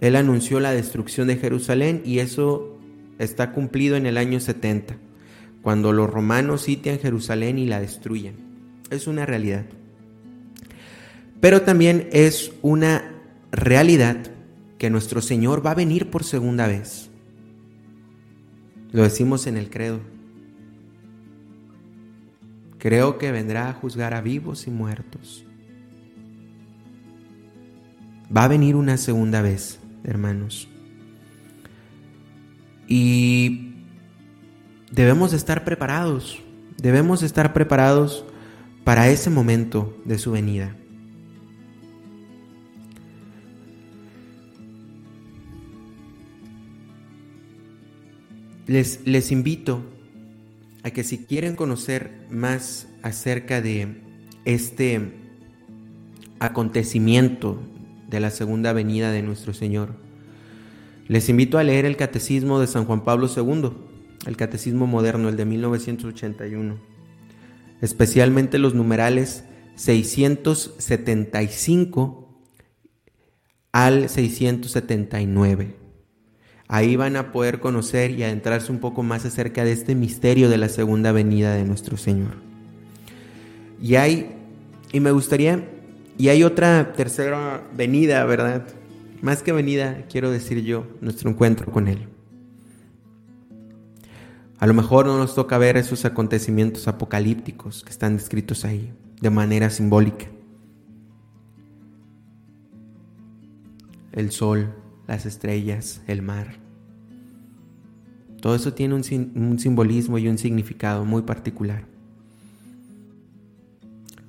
Él 0.01 0.15
anunció 0.15 0.59
la 0.59 0.71
destrucción 0.71 1.27
de 1.27 1.37
Jerusalén 1.37 2.01
y 2.03 2.19
eso 2.19 2.77
está 3.19 3.51
cumplido 3.53 3.95
en 3.95 4.07
el 4.07 4.17
año 4.17 4.39
70, 4.39 4.97
cuando 5.61 5.93
los 5.93 6.09
romanos 6.09 6.63
sitian 6.63 6.99
Jerusalén 6.99 7.59
y 7.59 7.67
la 7.67 7.79
destruyen. 7.79 8.35
Es 8.89 9.07
una 9.07 9.25
realidad. 9.25 9.65
Pero 11.39 11.61
también 11.61 12.09
es 12.11 12.51
una 12.61 13.13
realidad 13.51 14.17
que 14.77 14.89
nuestro 14.89 15.21
Señor 15.21 15.65
va 15.65 15.71
a 15.71 15.75
venir 15.75 16.09
por 16.09 16.23
segunda 16.23 16.67
vez. 16.67 17.09
Lo 18.91 19.03
decimos 19.03 19.45
en 19.45 19.57
el 19.57 19.69
credo. 19.69 19.99
Creo 22.79 23.19
que 23.19 23.31
vendrá 23.31 23.69
a 23.69 23.73
juzgar 23.73 24.15
a 24.15 24.21
vivos 24.21 24.65
y 24.65 24.71
muertos. 24.71 25.45
Va 28.35 28.45
a 28.45 28.47
venir 28.47 28.75
una 28.75 28.97
segunda 28.97 29.41
vez, 29.41 29.80
hermanos. 30.03 30.67
Y 32.87 33.73
debemos 34.91 35.33
estar 35.33 35.63
preparados, 35.63 36.39
debemos 36.77 37.23
estar 37.23 37.53
preparados 37.53 38.25
para 38.83 39.09
ese 39.09 39.29
momento 39.29 39.97
de 40.05 40.17
su 40.17 40.31
venida. 40.31 40.75
Les, 48.67 49.31
invito 49.31 49.83
a 50.83 50.91
que 50.91 51.03
si 51.03 51.17
quieren 51.25 51.57
conocer 51.57 52.25
más 52.29 52.87
acerca 53.03 53.61
de 53.61 54.01
este 54.45 55.11
acontecimiento 56.39 57.59
de 58.11 58.19
la 58.19 58.29
segunda 58.29 58.73
venida 58.73 59.11
de 59.11 59.23
nuestro 59.23 59.53
Señor, 59.53 59.95
les 61.07 61.29
invito 61.29 61.57
a 61.57 61.63
leer 61.63 61.85
el 61.85 61.97
Catecismo 61.97 62.59
de 62.59 62.67
San 62.67 62.85
Juan 62.85 63.03
Pablo 63.03 63.27
II, 63.35 63.71
el 64.27 64.37
Catecismo 64.37 64.85
moderno, 64.85 65.29
el 65.29 65.37
de 65.37 65.45
1981, 65.45 66.77
especialmente 67.81 68.59
los 68.59 68.75
numerales 68.75 69.45
675 69.75 72.21
al 73.71 74.09
679. 74.09 75.75
Ahí 76.67 76.95
van 76.95 77.15
a 77.17 77.31
poder 77.31 77.59
conocer 77.59 78.11
y 78.11 78.21
adentrarse 78.23 78.71
un 78.71 78.79
poco 78.79 79.03
más 79.03 79.25
acerca 79.25 79.65
de 79.65 79.73
este 79.73 79.93
misterio 79.95 80.47
de 80.49 80.57
la 80.57 80.69
segunda 80.69 81.11
venida 81.11 81.53
de 81.55 81.65
nuestro 81.65 81.97
Señor. 81.97 82.35
Y 83.81 83.95
hay, 83.95 84.37
y 84.93 85.01
me 85.01 85.11
gustaría, 85.11 85.67
y 86.17 86.29
hay 86.29 86.43
otra 86.43 86.93
tercera 86.93 87.63
venida, 87.75 88.23
¿verdad? 88.25 88.67
Más 89.21 89.43
que 89.43 89.51
venida, 89.51 90.05
quiero 90.09 90.31
decir 90.31 90.63
yo, 90.63 90.85
nuestro 91.01 91.29
encuentro 91.29 91.71
con 91.71 91.87
Él. 91.87 92.07
A 94.57 94.67
lo 94.67 94.73
mejor 94.75 95.07
no 95.07 95.17
nos 95.17 95.33
toca 95.33 95.57
ver 95.57 95.77
esos 95.77 96.05
acontecimientos 96.05 96.87
apocalípticos 96.87 97.83
que 97.83 97.89
están 97.89 98.17
descritos 98.17 98.63
ahí, 98.63 98.93
de 99.19 99.29
manera 99.31 99.69
simbólica. 99.71 100.27
El 104.11 104.31
sol, 104.31 104.75
las 105.07 105.25
estrellas, 105.25 106.01
el 106.05 106.21
mar. 106.21 106.59
Todo 108.41 108.55
eso 108.55 108.73
tiene 108.73 108.95
un, 108.95 109.03
simbolismo 109.59 110.17
y 110.17 110.27
un 110.27 110.37
significado 110.37 111.05
muy 111.05 111.21
particular. 111.21 111.85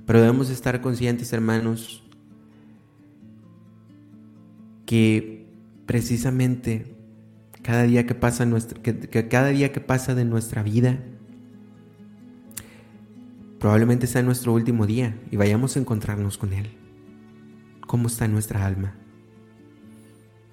Pero 0.06 0.20
debemos 0.20 0.50
estar 0.50 0.80
conscientes, 0.80 1.32
hermanos, 1.32 2.02
que 4.86 5.46
precisamente 5.86 6.94
cada 7.62 7.84
día 7.84 8.06
que 8.06 8.14
pasa 8.14 8.44
de 10.14 10.24
nuestra 10.24 10.62
vida 10.62 10.98
probablemente 13.58 14.08
sea 14.08 14.22
nuestro 14.22 14.52
último 14.52 14.86
día 14.86 15.16
y 15.30 15.36
vayamos 15.36 15.76
a 15.76 15.78
encontrarnos 15.78 16.36
con 16.36 16.52
Él. 16.52 16.70
¿Cómo 17.86 18.08
está 18.08 18.26
nuestra 18.26 18.66
alma? 18.66 18.94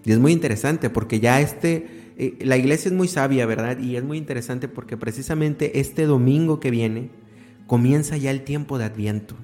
Y 0.06 0.12
es 0.12 0.20
muy 0.20 0.32
interesante 0.32 0.90
porque 0.92 1.20
ya 1.20 1.42
este, 1.42 2.14
eh, 2.18 2.38
la 2.42 2.58
iglesia 2.58 2.90
es 2.90 2.96
muy 2.96 3.08
sabia, 3.08 3.46
¿verdad? 3.48 3.80
Y 3.80 3.96
es 3.96 4.04
muy 4.04 4.18
interesante 4.18 4.68
porque 4.68 4.96
precisamente 4.96 5.80
este 5.80 6.06
domingo 6.06 6.60
que 6.60 6.70
viene 6.70 7.10
comienza 7.70 8.18
ya 8.18 8.32
el 8.32 8.42
tiempo 8.42 8.80
de 8.80 8.86
Adviento. 8.86 9.36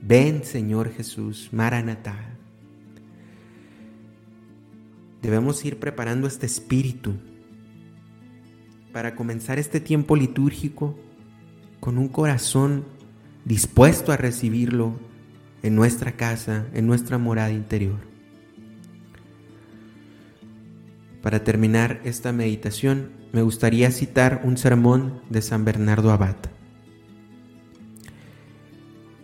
Ven, 0.00 0.44
Señor 0.44 0.92
Jesús, 0.92 1.48
Maranatá. 1.50 2.36
Debemos 5.20 5.64
ir 5.64 5.80
preparando 5.80 6.28
este 6.28 6.46
espíritu 6.46 7.14
para 8.92 9.16
comenzar 9.16 9.58
este 9.58 9.80
tiempo 9.80 10.14
litúrgico 10.14 10.96
con 11.80 11.98
un 11.98 12.06
corazón 12.06 12.84
dispuesto 13.44 14.12
a 14.12 14.16
recibirlo 14.16 14.94
en 15.64 15.74
nuestra 15.74 16.12
casa, 16.12 16.68
en 16.74 16.86
nuestra 16.86 17.18
morada 17.18 17.50
interior. 17.50 17.98
Para 21.22 21.42
terminar 21.42 22.00
esta 22.04 22.30
meditación, 22.32 23.10
me 23.32 23.42
gustaría 23.42 23.90
citar 23.90 24.42
un 24.44 24.56
sermón 24.56 25.22
de 25.28 25.42
San 25.42 25.64
Bernardo 25.64 26.12
Abad. 26.12 26.36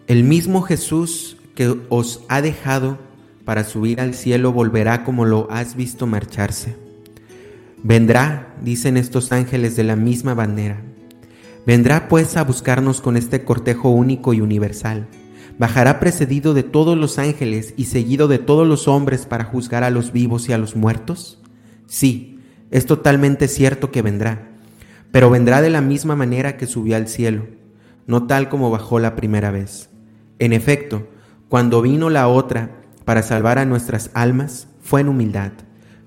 El 0.08 0.24
mismo 0.24 0.62
Jesús 0.62 1.36
que 1.54 1.76
os 1.90 2.24
ha 2.28 2.40
dejado 2.40 2.96
para 3.44 3.62
subir 3.62 4.00
al 4.00 4.14
cielo 4.14 4.52
volverá 4.54 5.04
como 5.04 5.26
lo 5.26 5.46
has 5.50 5.76
visto 5.76 6.06
marcharse. 6.06 6.76
Vendrá, 7.82 8.54
dicen 8.62 8.96
estos 8.96 9.32
ángeles 9.32 9.76
de 9.76 9.84
la 9.84 9.96
misma 9.96 10.32
bandera. 10.32 10.80
Vendrá 11.66 12.08
pues 12.08 12.38
a 12.38 12.44
buscarnos 12.44 13.02
con 13.02 13.18
este 13.18 13.44
cortejo 13.44 13.90
único 13.90 14.32
y 14.32 14.40
universal. 14.40 15.08
Bajará 15.58 16.00
precedido 16.00 16.54
de 16.54 16.62
todos 16.62 16.96
los 16.96 17.18
ángeles 17.18 17.74
y 17.76 17.84
seguido 17.84 18.28
de 18.28 18.38
todos 18.38 18.66
los 18.66 18.88
hombres 18.88 19.26
para 19.26 19.44
juzgar 19.44 19.84
a 19.84 19.90
los 19.90 20.10
vivos 20.10 20.48
y 20.48 20.54
a 20.54 20.58
los 20.58 20.74
muertos. 20.74 21.38
Sí, 21.86 22.40
es 22.70 22.86
totalmente 22.86 23.46
cierto 23.46 23.90
que 23.90 24.00
vendrá, 24.00 24.52
pero 25.12 25.28
vendrá 25.28 25.60
de 25.60 25.68
la 25.68 25.82
misma 25.82 26.16
manera 26.16 26.56
que 26.56 26.66
subió 26.66 26.96
al 26.96 27.08
cielo, 27.08 27.46
no 28.06 28.26
tal 28.26 28.48
como 28.48 28.70
bajó 28.70 29.00
la 29.00 29.14
primera 29.14 29.50
vez. 29.50 29.90
En 30.38 30.52
efecto, 30.52 31.08
cuando 31.48 31.82
vino 31.82 32.10
la 32.10 32.28
otra 32.28 32.82
para 33.04 33.22
salvar 33.22 33.58
a 33.58 33.64
nuestras 33.64 34.10
almas, 34.14 34.68
fue 34.80 35.00
en 35.00 35.08
humildad, 35.08 35.52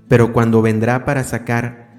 pero 0.08 0.34
cuando 0.34 0.62
vendrá 0.62 1.06
para 1.06 1.24
sacar 1.24 1.92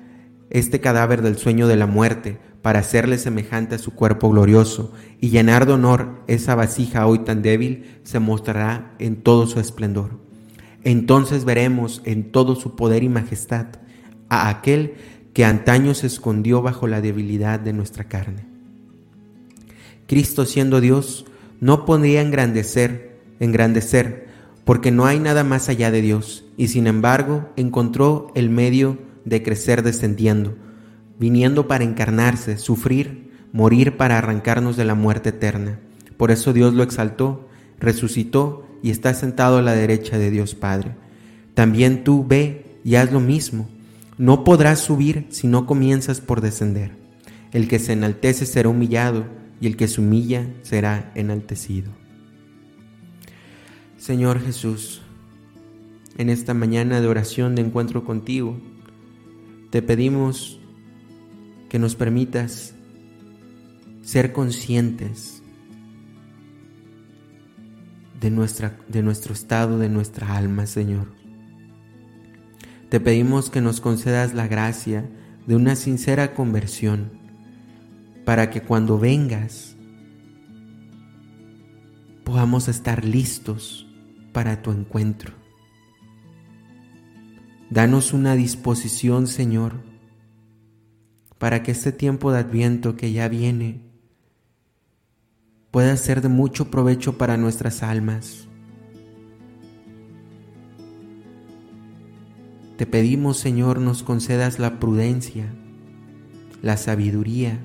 este 0.50 0.80
cadáver 0.80 1.22
del 1.22 1.38
sueño 1.38 1.66
de 1.66 1.76
la 1.76 1.86
muerte, 1.86 2.38
para 2.62 2.78
hacerle 2.78 3.18
semejante 3.18 3.74
a 3.74 3.78
su 3.78 3.92
cuerpo 3.92 4.30
glorioso 4.30 4.92
y 5.20 5.30
llenar 5.30 5.66
de 5.66 5.72
honor 5.72 6.22
esa 6.28 6.54
vasija 6.54 7.06
hoy 7.06 7.18
tan 7.20 7.42
débil, 7.42 8.00
se 8.04 8.20
mostrará 8.20 8.94
en 8.98 9.16
todo 9.16 9.46
su 9.48 9.58
esplendor. 9.58 10.20
Entonces 10.84 11.44
veremos 11.44 12.02
en 12.04 12.30
todo 12.30 12.54
su 12.54 12.76
poder 12.76 13.02
y 13.02 13.08
majestad 13.08 13.66
a 14.28 14.48
aquel 14.48 14.94
que 15.34 15.44
antaño 15.44 15.94
se 15.94 16.06
escondió 16.06 16.62
bajo 16.62 16.86
la 16.86 17.00
debilidad 17.00 17.58
de 17.58 17.72
nuestra 17.72 18.04
carne. 18.04 18.44
Cristo 20.06 20.44
siendo 20.44 20.80
Dios 20.80 21.24
no 21.62 21.84
podría 21.84 22.22
engrandecer, 22.22 23.20
engrandecer, 23.38 24.26
porque 24.64 24.90
no 24.90 25.06
hay 25.06 25.20
nada 25.20 25.44
más 25.44 25.68
allá 25.68 25.92
de 25.92 26.02
Dios, 26.02 26.44
y 26.56 26.66
sin 26.66 26.88
embargo 26.88 27.50
encontró 27.54 28.32
el 28.34 28.50
medio 28.50 28.98
de 29.24 29.44
crecer 29.44 29.84
descendiendo, 29.84 30.56
viniendo 31.20 31.68
para 31.68 31.84
encarnarse, 31.84 32.58
sufrir, 32.58 33.30
morir 33.52 33.96
para 33.96 34.18
arrancarnos 34.18 34.76
de 34.76 34.84
la 34.84 34.96
muerte 34.96 35.28
eterna, 35.28 35.78
Por 36.16 36.32
eso 36.32 36.52
Dios 36.52 36.74
lo 36.74 36.82
exaltó, 36.82 37.48
resucitó 37.78 38.66
y 38.82 38.90
está 38.90 39.14
sentado 39.14 39.58
a 39.58 39.62
la 39.62 39.72
derecha 39.72 40.18
de 40.18 40.32
Dios 40.32 40.56
Padre. 40.56 40.96
También 41.54 42.02
tú 42.02 42.26
ve 42.26 42.64
y 42.84 42.96
haz 42.96 43.12
lo 43.12 43.20
mismo. 43.20 43.68
No 44.18 44.42
podrás 44.42 44.80
subir 44.80 45.26
si 45.30 45.46
no 45.46 45.66
comienzas 45.66 46.20
por 46.20 46.40
descender. 46.40 46.90
El 47.52 47.68
que 47.68 47.78
se 47.78 47.92
enaltece 47.92 48.46
será 48.46 48.68
humillado 48.68 49.41
y 49.62 49.68
el 49.68 49.76
que 49.76 49.86
se 49.86 50.00
humilla 50.00 50.44
será 50.62 51.12
enaltecido. 51.14 51.92
Señor 53.96 54.40
Jesús, 54.40 55.02
en 56.18 56.30
esta 56.30 56.52
mañana 56.52 57.00
de 57.00 57.06
oración 57.06 57.54
de 57.54 57.62
encuentro 57.62 58.04
contigo, 58.04 58.60
te 59.70 59.80
pedimos 59.80 60.58
que 61.68 61.78
nos 61.78 61.94
permitas 61.94 62.74
ser 64.02 64.32
conscientes 64.32 65.44
de, 68.20 68.30
nuestra, 68.32 68.80
de 68.88 69.04
nuestro 69.04 69.32
estado, 69.32 69.78
de 69.78 69.88
nuestra 69.88 70.36
alma, 70.36 70.66
Señor. 70.66 71.06
Te 72.88 72.98
pedimos 72.98 73.48
que 73.48 73.60
nos 73.60 73.80
concedas 73.80 74.34
la 74.34 74.48
gracia 74.48 75.08
de 75.46 75.54
una 75.54 75.76
sincera 75.76 76.34
conversión 76.34 77.21
para 78.24 78.50
que 78.50 78.62
cuando 78.62 78.98
vengas 78.98 79.76
podamos 82.24 82.68
estar 82.68 83.04
listos 83.04 83.86
para 84.32 84.62
tu 84.62 84.70
encuentro. 84.70 85.34
Danos 87.70 88.12
una 88.12 88.34
disposición, 88.34 89.26
Señor, 89.26 89.80
para 91.38 91.62
que 91.62 91.72
este 91.72 91.90
tiempo 91.90 92.32
de 92.32 92.38
adviento 92.38 92.96
que 92.96 93.12
ya 93.12 93.28
viene 93.28 93.80
pueda 95.70 95.96
ser 95.96 96.20
de 96.20 96.28
mucho 96.28 96.70
provecho 96.70 97.16
para 97.18 97.36
nuestras 97.36 97.82
almas. 97.82 98.46
Te 102.76 102.86
pedimos, 102.86 103.38
Señor, 103.38 103.80
nos 103.80 104.02
concedas 104.02 104.58
la 104.58 104.78
prudencia, 104.78 105.46
la 106.62 106.76
sabiduría, 106.76 107.58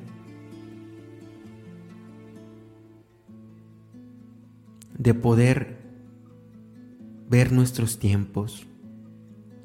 de 4.98 5.14
poder 5.14 5.78
ver 7.30 7.52
nuestros 7.52 8.00
tiempos 8.00 8.68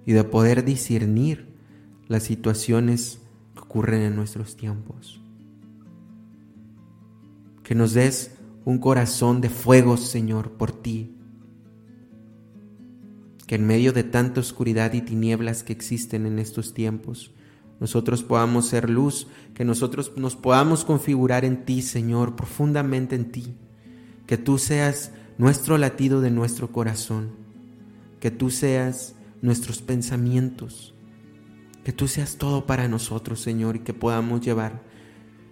y 0.04 0.12
de 0.12 0.24
poder 0.24 0.64
discernir 0.64 1.54
las 2.08 2.24
situaciones 2.24 3.20
que 3.54 3.60
ocurren 3.60 4.02
en 4.02 4.16
nuestros 4.16 4.56
tiempos 4.56 5.22
que 7.62 7.74
nos 7.74 7.92
des 7.94 8.32
un 8.64 8.78
corazón 8.78 9.40
de 9.40 9.48
fuego, 9.48 9.96
Señor, 9.96 10.52
por 10.52 10.72
ti. 10.72 11.16
Que 13.46 13.56
en 13.56 13.66
medio 13.66 13.92
de 13.92 14.04
tanta 14.04 14.40
oscuridad 14.40 14.92
y 14.92 15.00
tinieblas 15.00 15.62
que 15.62 15.72
existen 15.72 16.26
en 16.26 16.38
estos 16.38 16.74
tiempos, 16.74 17.32
nosotros 17.80 18.22
podamos 18.22 18.66
ser 18.66 18.88
luz, 18.88 19.26
que 19.54 19.64
nosotros 19.64 20.12
nos 20.16 20.36
podamos 20.36 20.84
configurar 20.84 21.44
en 21.44 21.64
ti, 21.64 21.82
Señor, 21.82 22.36
profundamente 22.36 23.16
en 23.16 23.32
ti. 23.32 23.54
Que 24.26 24.36
tú 24.36 24.58
seas 24.58 25.12
nuestro 25.38 25.78
latido 25.78 26.20
de 26.20 26.30
nuestro 26.30 26.72
corazón, 26.72 27.30
que 28.20 28.30
tú 28.30 28.50
seas 28.50 29.14
nuestros 29.40 29.82
pensamientos, 29.82 30.94
que 31.84 31.92
tú 31.92 32.08
seas 32.08 32.36
todo 32.36 32.66
para 32.66 32.88
nosotros, 32.88 33.40
Señor, 33.40 33.76
y 33.76 33.80
que 33.80 33.94
podamos 33.94 34.40
llevar 34.40 34.82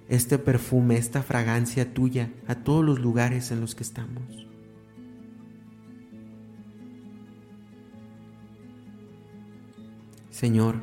este 0.09 0.39
perfume, 0.39 0.97
esta 0.97 1.23
fragancia 1.23 1.93
tuya 1.95 2.31
a 2.47 2.57
todos 2.57 2.85
los 2.85 3.01
lugares 3.01 3.51
en 3.51 3.61
los 3.61 3.75
que 3.75 3.83
estamos. 3.83 4.47
Señor, 10.31 10.77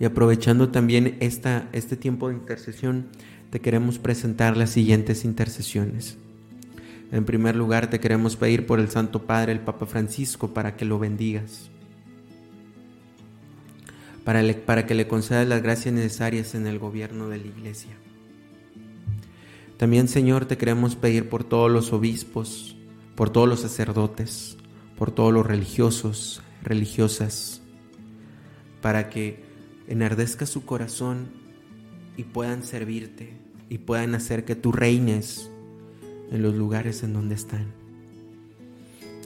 y 0.00 0.04
aprovechando 0.04 0.70
también 0.70 1.16
esta, 1.20 1.68
este 1.72 1.96
tiempo 1.96 2.28
de 2.28 2.34
intercesión, 2.34 3.08
te 3.50 3.60
queremos 3.60 3.98
presentar 3.98 4.56
las 4.56 4.70
siguientes 4.70 5.24
intercesiones. 5.24 6.18
En 7.12 7.24
primer 7.24 7.54
lugar, 7.54 7.90
te 7.90 8.00
queremos 8.00 8.36
pedir 8.36 8.66
por 8.66 8.80
el 8.80 8.90
Santo 8.90 9.22
Padre, 9.26 9.52
el 9.52 9.60
Papa 9.60 9.86
Francisco, 9.86 10.52
para 10.52 10.76
que 10.76 10.84
lo 10.84 10.98
bendigas, 10.98 11.70
para, 14.24 14.42
para 14.66 14.86
que 14.86 14.94
le 14.94 15.06
concedas 15.06 15.46
las 15.46 15.62
gracias 15.62 15.94
necesarias 15.94 16.54
en 16.54 16.66
el 16.66 16.78
gobierno 16.78 17.28
de 17.28 17.38
la 17.38 17.46
Iglesia. 17.46 17.96
También, 19.76 20.08
Señor, 20.08 20.46
te 20.46 20.56
queremos 20.56 20.96
pedir 20.96 21.28
por 21.28 21.44
todos 21.44 21.70
los 21.70 21.92
obispos, 21.92 22.76
por 23.14 23.30
todos 23.30 23.48
los 23.48 23.60
sacerdotes, 23.60 24.56
por 24.96 25.10
todos 25.10 25.32
los 25.32 25.46
religiosos, 25.46 26.42
religiosas, 26.62 27.60
para 28.80 29.10
que 29.10 29.44
enardezca 29.88 30.46
su 30.46 30.64
corazón 30.64 31.28
y 32.16 32.24
puedan 32.24 32.64
servirte 32.64 33.36
y 33.68 33.78
puedan 33.78 34.14
hacer 34.14 34.44
que 34.44 34.54
tú 34.54 34.72
reines 34.72 35.50
en 36.30 36.42
los 36.42 36.54
lugares 36.54 37.02
en 37.02 37.12
donde 37.12 37.34
están. 37.34 37.66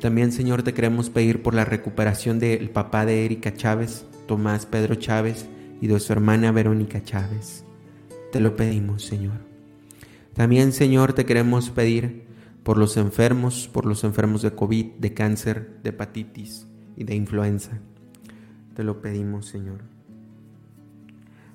También, 0.00 0.30
Señor, 0.30 0.62
te 0.62 0.74
queremos 0.74 1.10
pedir 1.10 1.42
por 1.42 1.54
la 1.54 1.64
recuperación 1.64 2.38
del 2.38 2.70
papá 2.70 3.04
de 3.04 3.24
Erika 3.24 3.54
Chávez, 3.54 4.06
Tomás 4.26 4.66
Pedro 4.66 4.94
Chávez, 4.94 5.46
y 5.80 5.86
de 5.86 5.98
su 6.00 6.12
hermana 6.12 6.52
Verónica 6.52 7.02
Chávez. 7.02 7.64
Te 8.32 8.40
lo 8.40 8.56
pedimos, 8.56 9.04
Señor. 9.04 9.38
También, 10.34 10.72
Señor, 10.72 11.14
te 11.14 11.24
queremos 11.24 11.70
pedir 11.70 12.26
por 12.62 12.78
los 12.78 12.96
enfermos, 12.96 13.68
por 13.72 13.86
los 13.86 14.04
enfermos 14.04 14.42
de 14.42 14.52
COVID, 14.52 14.86
de 14.98 15.14
cáncer, 15.14 15.78
de 15.82 15.90
hepatitis 15.90 16.66
y 16.96 17.04
de 17.04 17.14
influenza. 17.14 17.80
Te 18.74 18.84
lo 18.84 19.00
pedimos, 19.00 19.46
Señor. 19.46 19.80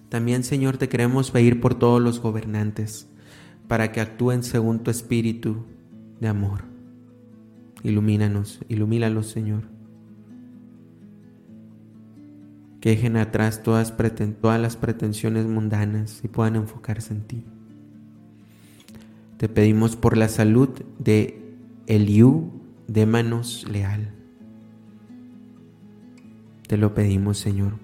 También, 0.10 0.44
Señor, 0.44 0.78
te 0.78 0.90
queremos 0.90 1.32
pedir 1.32 1.62
por 1.62 1.76
todos 1.76 2.02
los 2.02 2.20
gobernantes, 2.20 3.08
para 3.74 3.92
que 3.92 4.02
actúen 4.02 4.44
según 4.44 4.84
tu 4.84 4.92
espíritu 4.92 5.66
de 6.20 6.28
amor. 6.28 6.62
Ilumínanos, 7.82 8.60
ilumínalos, 8.70 9.26
Señor. 9.32 9.64
Que 12.82 12.92
dejen 12.92 13.18
atrás 13.18 13.64
todas, 13.64 13.92
todas 14.40 14.62
las 14.62 14.76
pretensiones 14.76 15.48
mundanas 15.48 16.22
y 16.24 16.28
puedan 16.28 16.56
enfocarse 16.56 17.16
en 17.16 17.22
ti. 17.24 17.46
Te 19.38 19.50
pedimos 19.50 19.96
por 19.96 20.18
la 20.18 20.30
salud 20.30 20.70
de 21.00 21.42
Eliú 21.88 22.52
de 22.88 23.08
Manos 23.08 23.66
Leal. 23.68 24.12
Te 26.68 26.78
lo 26.78 26.94
pedimos, 26.94 27.40
Señor. 27.40 27.80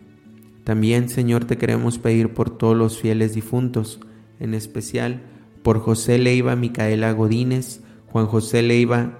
También, 0.66 1.10
Señor, 1.10 1.46
te 1.46 1.58
queremos 1.58 1.98
pedir 1.98 2.36
por 2.36 2.56
todos 2.56 2.78
los 2.78 3.00
fieles 3.00 3.34
difuntos, 3.34 4.00
en 4.40 4.54
especial 4.54 5.24
por 5.64 5.80
José 5.80 6.18
Leiva, 6.18 6.56
Micaela 6.56 7.12
Godínez, 7.12 7.82
Juan 8.08 8.26
José 8.26 8.62
Leiva, 8.62 9.20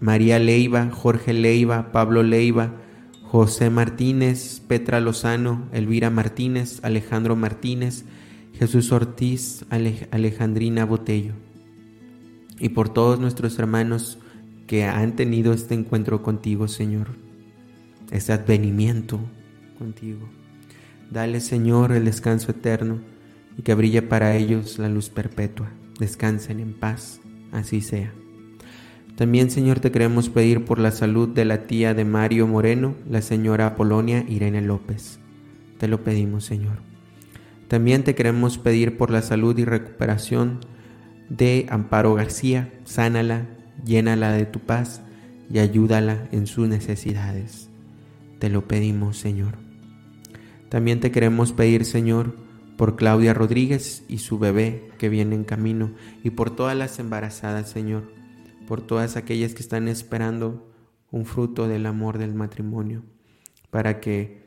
María 0.00 0.38
Leiva, 0.38 0.90
Jorge 0.90 1.32
Leiva, 1.32 1.92
Pablo 1.92 2.22
Leiva, 2.22 2.74
José 3.22 3.70
Martínez, 3.70 4.60
Petra 4.66 5.00
Lozano, 5.00 5.68
Elvira 5.72 6.10
Martínez, 6.10 6.80
Alejandro 6.82 7.36
Martínez, 7.36 8.04
Jesús 8.54 8.92
Ortiz, 8.92 9.66
Alejandrina 9.70 10.84
Botello. 10.86 11.34
Y 12.58 12.70
por 12.70 12.88
todos 12.88 13.18
nuestros 13.20 13.58
hermanos 13.58 14.18
que 14.66 14.84
han 14.84 15.16
tenido 15.16 15.52
este 15.52 15.74
encuentro 15.74 16.22
contigo, 16.22 16.68
Señor, 16.68 17.08
este 18.10 18.32
advenimiento 18.32 19.20
contigo. 19.78 20.28
Dale, 21.10 21.40
Señor, 21.40 21.92
el 21.92 22.04
descanso 22.06 22.52
eterno 22.52 23.00
y 23.56 23.62
que 23.62 23.74
brille 23.74 24.02
para 24.02 24.36
ellos 24.36 24.78
la 24.78 24.88
luz 24.88 25.10
perpetua. 25.10 25.70
Descansen 25.98 26.60
en 26.60 26.74
paz, 26.74 27.20
así 27.52 27.80
sea. 27.80 28.12
También, 29.16 29.50
Señor, 29.50 29.80
te 29.80 29.90
queremos 29.90 30.28
pedir 30.28 30.64
por 30.64 30.78
la 30.78 30.90
salud 30.90 31.28
de 31.28 31.46
la 31.46 31.62
tía 31.62 31.94
de 31.94 32.04
Mario 32.04 32.46
Moreno, 32.46 32.94
la 33.08 33.22
señora 33.22 33.66
Apolonia 33.66 34.24
Irene 34.28 34.60
López. 34.60 35.18
Te 35.78 35.88
lo 35.88 36.04
pedimos, 36.04 36.44
Señor. 36.44 36.78
También 37.68 38.04
te 38.04 38.14
queremos 38.14 38.58
pedir 38.58 38.98
por 38.98 39.10
la 39.10 39.22
salud 39.22 39.56
y 39.58 39.64
recuperación 39.64 40.60
de 41.30 41.66
Amparo 41.70 42.14
García, 42.14 42.72
sánala, 42.84 43.48
llénala 43.84 44.32
de 44.32 44.46
tu 44.46 44.60
paz 44.60 45.00
y 45.50 45.58
ayúdala 45.58 46.28
en 46.30 46.46
sus 46.46 46.68
necesidades. 46.68 47.70
Te 48.38 48.50
lo 48.50 48.68
pedimos, 48.68 49.16
Señor. 49.16 49.54
También 50.68 51.00
te 51.00 51.10
queremos 51.10 51.52
pedir, 51.52 51.84
Señor, 51.84 52.36
por 52.76 52.96
Claudia 52.96 53.34
Rodríguez 53.34 54.04
y 54.08 54.18
su 54.18 54.38
bebé 54.38 54.90
que 54.98 55.08
viene 55.08 55.34
en 55.34 55.44
camino, 55.44 55.92
y 56.22 56.30
por 56.30 56.54
todas 56.54 56.76
las 56.76 56.98
embarazadas, 56.98 57.70
Señor, 57.70 58.10
por 58.66 58.80
todas 58.80 59.16
aquellas 59.16 59.54
que 59.54 59.62
están 59.62 59.88
esperando 59.88 60.70
un 61.10 61.24
fruto 61.24 61.68
del 61.68 61.86
amor 61.86 62.18
del 62.18 62.34
matrimonio, 62.34 63.02
para 63.70 64.00
que 64.00 64.44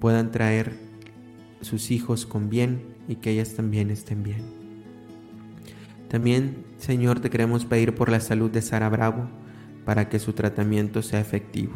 puedan 0.00 0.30
traer 0.30 0.74
sus 1.60 1.90
hijos 1.90 2.26
con 2.26 2.48
bien 2.50 2.96
y 3.08 3.16
que 3.16 3.30
ellas 3.30 3.54
también 3.54 3.90
estén 3.90 4.22
bien. 4.22 4.42
También, 6.08 6.64
Señor, 6.78 7.20
te 7.20 7.30
queremos 7.30 7.64
pedir 7.64 7.94
por 7.94 8.10
la 8.10 8.20
salud 8.20 8.50
de 8.50 8.62
Sara 8.62 8.88
Bravo, 8.88 9.28
para 9.84 10.08
que 10.08 10.18
su 10.18 10.32
tratamiento 10.32 11.02
sea 11.02 11.20
efectivo. 11.20 11.74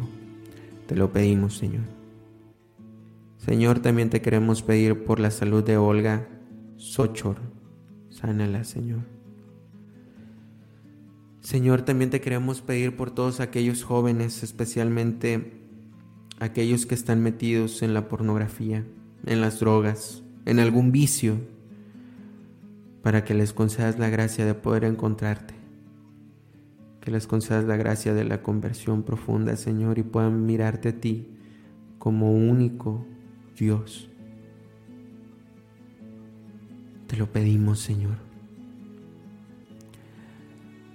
Te 0.87 0.95
lo 0.95 1.13
pedimos, 1.13 1.57
Señor. 1.57 2.00
Señor, 3.45 3.79
también 3.79 4.11
te 4.11 4.21
queremos 4.21 4.61
pedir 4.61 5.03
por 5.03 5.19
la 5.19 5.31
salud 5.31 5.63
de 5.63 5.75
Olga 5.75 6.27
Sochor. 6.77 7.37
Sánala, 8.11 8.63
Señor. 8.63 8.99
Señor, 11.39 11.81
también 11.81 12.11
te 12.11 12.21
queremos 12.21 12.61
pedir 12.61 12.95
por 12.95 13.09
todos 13.09 13.39
aquellos 13.39 13.83
jóvenes, 13.83 14.43
especialmente 14.43 15.53
aquellos 16.39 16.85
que 16.85 16.93
están 16.93 17.23
metidos 17.23 17.81
en 17.81 17.95
la 17.95 18.07
pornografía, 18.07 18.85
en 19.25 19.41
las 19.41 19.59
drogas, 19.59 20.21
en 20.45 20.59
algún 20.59 20.91
vicio, 20.91 21.39
para 23.01 23.23
que 23.23 23.33
les 23.33 23.53
concedas 23.53 23.97
la 23.97 24.09
gracia 24.09 24.45
de 24.45 24.53
poder 24.53 24.83
encontrarte, 24.83 25.55
que 26.99 27.09
les 27.09 27.25
concedas 27.25 27.65
la 27.65 27.75
gracia 27.75 28.13
de 28.13 28.23
la 28.23 28.43
conversión 28.43 29.01
profunda, 29.01 29.55
Señor, 29.55 29.97
y 29.97 30.03
puedan 30.03 30.45
mirarte 30.45 30.89
a 30.89 31.01
ti 31.01 31.27
como 31.97 32.33
único 32.33 33.07
Dios. 33.61 34.09
Te 37.05 37.15
lo 37.15 37.31
pedimos, 37.31 37.79
Señor. 37.79 38.15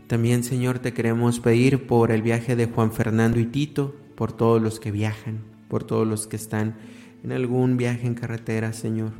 También, 0.09 0.43
Señor, 0.43 0.81
te 0.81 0.93
queremos 0.93 1.39
pedir 1.39 1.87
por 1.87 2.11
el 2.11 2.23
viaje 2.23 2.57
de 2.57 2.67
Juan 2.67 2.91
Fernando 2.91 3.39
y 3.39 3.47
Tito, 3.47 3.95
por 4.17 4.33
todos 4.33 4.61
los 4.61 4.81
que 4.81 4.91
viajan, 4.91 5.45
por 5.69 5.85
todos 5.85 6.09
los 6.09 6.27
que 6.27 6.35
están 6.35 6.75
en 7.23 7.31
algún 7.31 7.77
viaje 7.77 8.09
en 8.09 8.15
carretera, 8.15 8.73
Señor, 8.73 9.13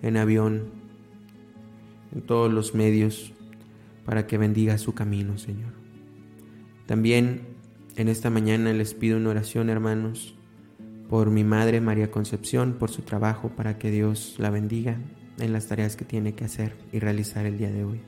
en 0.00 0.16
avión, 0.16 0.70
en 2.14 2.22
todos 2.22 2.50
los 2.50 2.74
medios, 2.74 3.34
para 4.06 4.26
que 4.26 4.38
bendiga 4.38 4.78
su 4.78 4.94
camino, 4.94 5.36
Señor. 5.36 5.74
También 6.86 7.42
en 7.96 8.08
esta 8.08 8.30
mañana 8.30 8.72
les 8.72 8.94
pido 8.94 9.18
una 9.18 9.28
oración, 9.28 9.68
hermanos, 9.68 10.35
por 11.08 11.30
mi 11.30 11.44
madre 11.44 11.80
María 11.80 12.10
Concepción, 12.10 12.74
por 12.78 12.90
su 12.90 13.02
trabajo, 13.02 13.50
para 13.50 13.78
que 13.78 13.90
Dios 13.90 14.36
la 14.38 14.50
bendiga 14.50 14.98
en 15.38 15.52
las 15.52 15.68
tareas 15.68 15.96
que 15.96 16.04
tiene 16.04 16.34
que 16.34 16.44
hacer 16.44 16.76
y 16.92 16.98
realizar 16.98 17.46
el 17.46 17.58
día 17.58 17.70
de 17.70 17.84
hoy. 17.84 18.00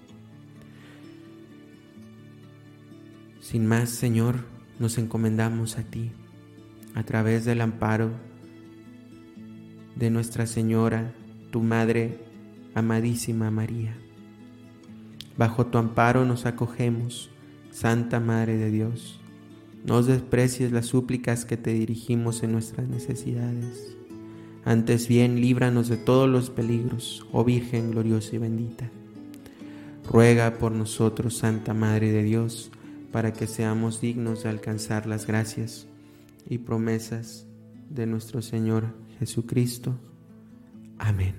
Sin 3.40 3.66
más, 3.66 3.90
Señor, 3.90 4.44
nos 4.78 4.98
encomendamos 4.98 5.78
a 5.78 5.82
ti 5.82 6.10
a 6.94 7.02
través 7.04 7.44
del 7.44 7.60
amparo 7.60 8.10
de 9.96 10.10
Nuestra 10.10 10.46
Señora, 10.46 11.14
tu 11.50 11.62
Madre 11.62 12.18
amadísima 12.74 13.50
María. 13.50 13.96
Bajo 15.36 15.66
tu 15.66 15.78
amparo 15.78 16.24
nos 16.24 16.46
acogemos, 16.46 17.30
Santa 17.70 18.20
Madre 18.20 18.56
de 18.56 18.70
Dios. 18.70 19.20
No 19.88 20.02
desprecies 20.02 20.70
las 20.70 20.84
súplicas 20.84 21.46
que 21.46 21.56
te 21.56 21.72
dirigimos 21.72 22.42
en 22.42 22.52
nuestras 22.52 22.86
necesidades. 22.88 23.96
Antes 24.66 25.08
bien, 25.08 25.40
líbranos 25.40 25.88
de 25.88 25.96
todos 25.96 26.28
los 26.28 26.50
peligros, 26.50 27.26
oh 27.32 27.42
Virgen 27.42 27.92
gloriosa 27.92 28.36
y 28.36 28.38
bendita. 28.38 28.90
Ruega 30.06 30.58
por 30.58 30.72
nosotros, 30.72 31.38
Santa 31.38 31.72
Madre 31.72 32.12
de 32.12 32.22
Dios, 32.22 32.70
para 33.12 33.32
que 33.32 33.46
seamos 33.46 34.02
dignos 34.02 34.42
de 34.42 34.50
alcanzar 34.50 35.06
las 35.06 35.26
gracias 35.26 35.86
y 36.46 36.58
promesas 36.58 37.46
de 37.88 38.04
nuestro 38.04 38.42
Señor 38.42 38.94
Jesucristo. 39.18 39.98
Amén. 40.98 41.34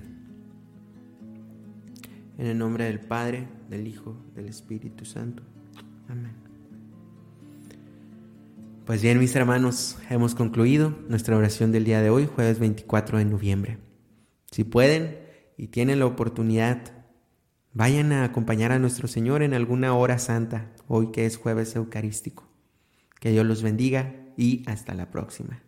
En 2.36 2.46
el 2.46 2.58
nombre 2.58 2.86
del 2.86 2.98
Padre, 2.98 3.46
del 3.68 3.86
Hijo, 3.86 4.16
del 4.34 4.48
Espíritu 4.48 5.04
Santo. 5.04 5.44
Amén. 6.08 6.49
Pues 8.84 9.02
bien, 9.02 9.18
mis 9.18 9.34
hermanos, 9.36 9.98
hemos 10.08 10.34
concluido 10.34 10.96
nuestra 11.08 11.36
oración 11.36 11.70
del 11.72 11.84
día 11.84 12.02
de 12.02 12.10
hoy, 12.10 12.26
jueves 12.26 12.58
24 12.58 13.18
de 13.18 13.24
noviembre. 13.24 13.78
Si 14.50 14.64
pueden 14.64 15.18
y 15.56 15.68
tienen 15.68 15.98
la 16.00 16.06
oportunidad, 16.06 17.00
Vayan 17.72 18.10
a 18.10 18.24
acompañar 18.24 18.72
a 18.72 18.80
nuestro 18.80 19.06
Señor 19.06 19.44
en 19.44 19.54
alguna 19.54 19.94
hora 19.94 20.18
santa, 20.18 20.72
hoy 20.88 21.12
que 21.12 21.24
es 21.24 21.36
jueves 21.36 21.76
eucarístico. 21.76 22.48
Que 23.20 23.30
Dios 23.30 23.46
los 23.46 23.62
bendiga 23.62 24.12
y 24.36 24.64
hasta 24.66 24.92
la 24.92 25.08
próxima. 25.12 25.62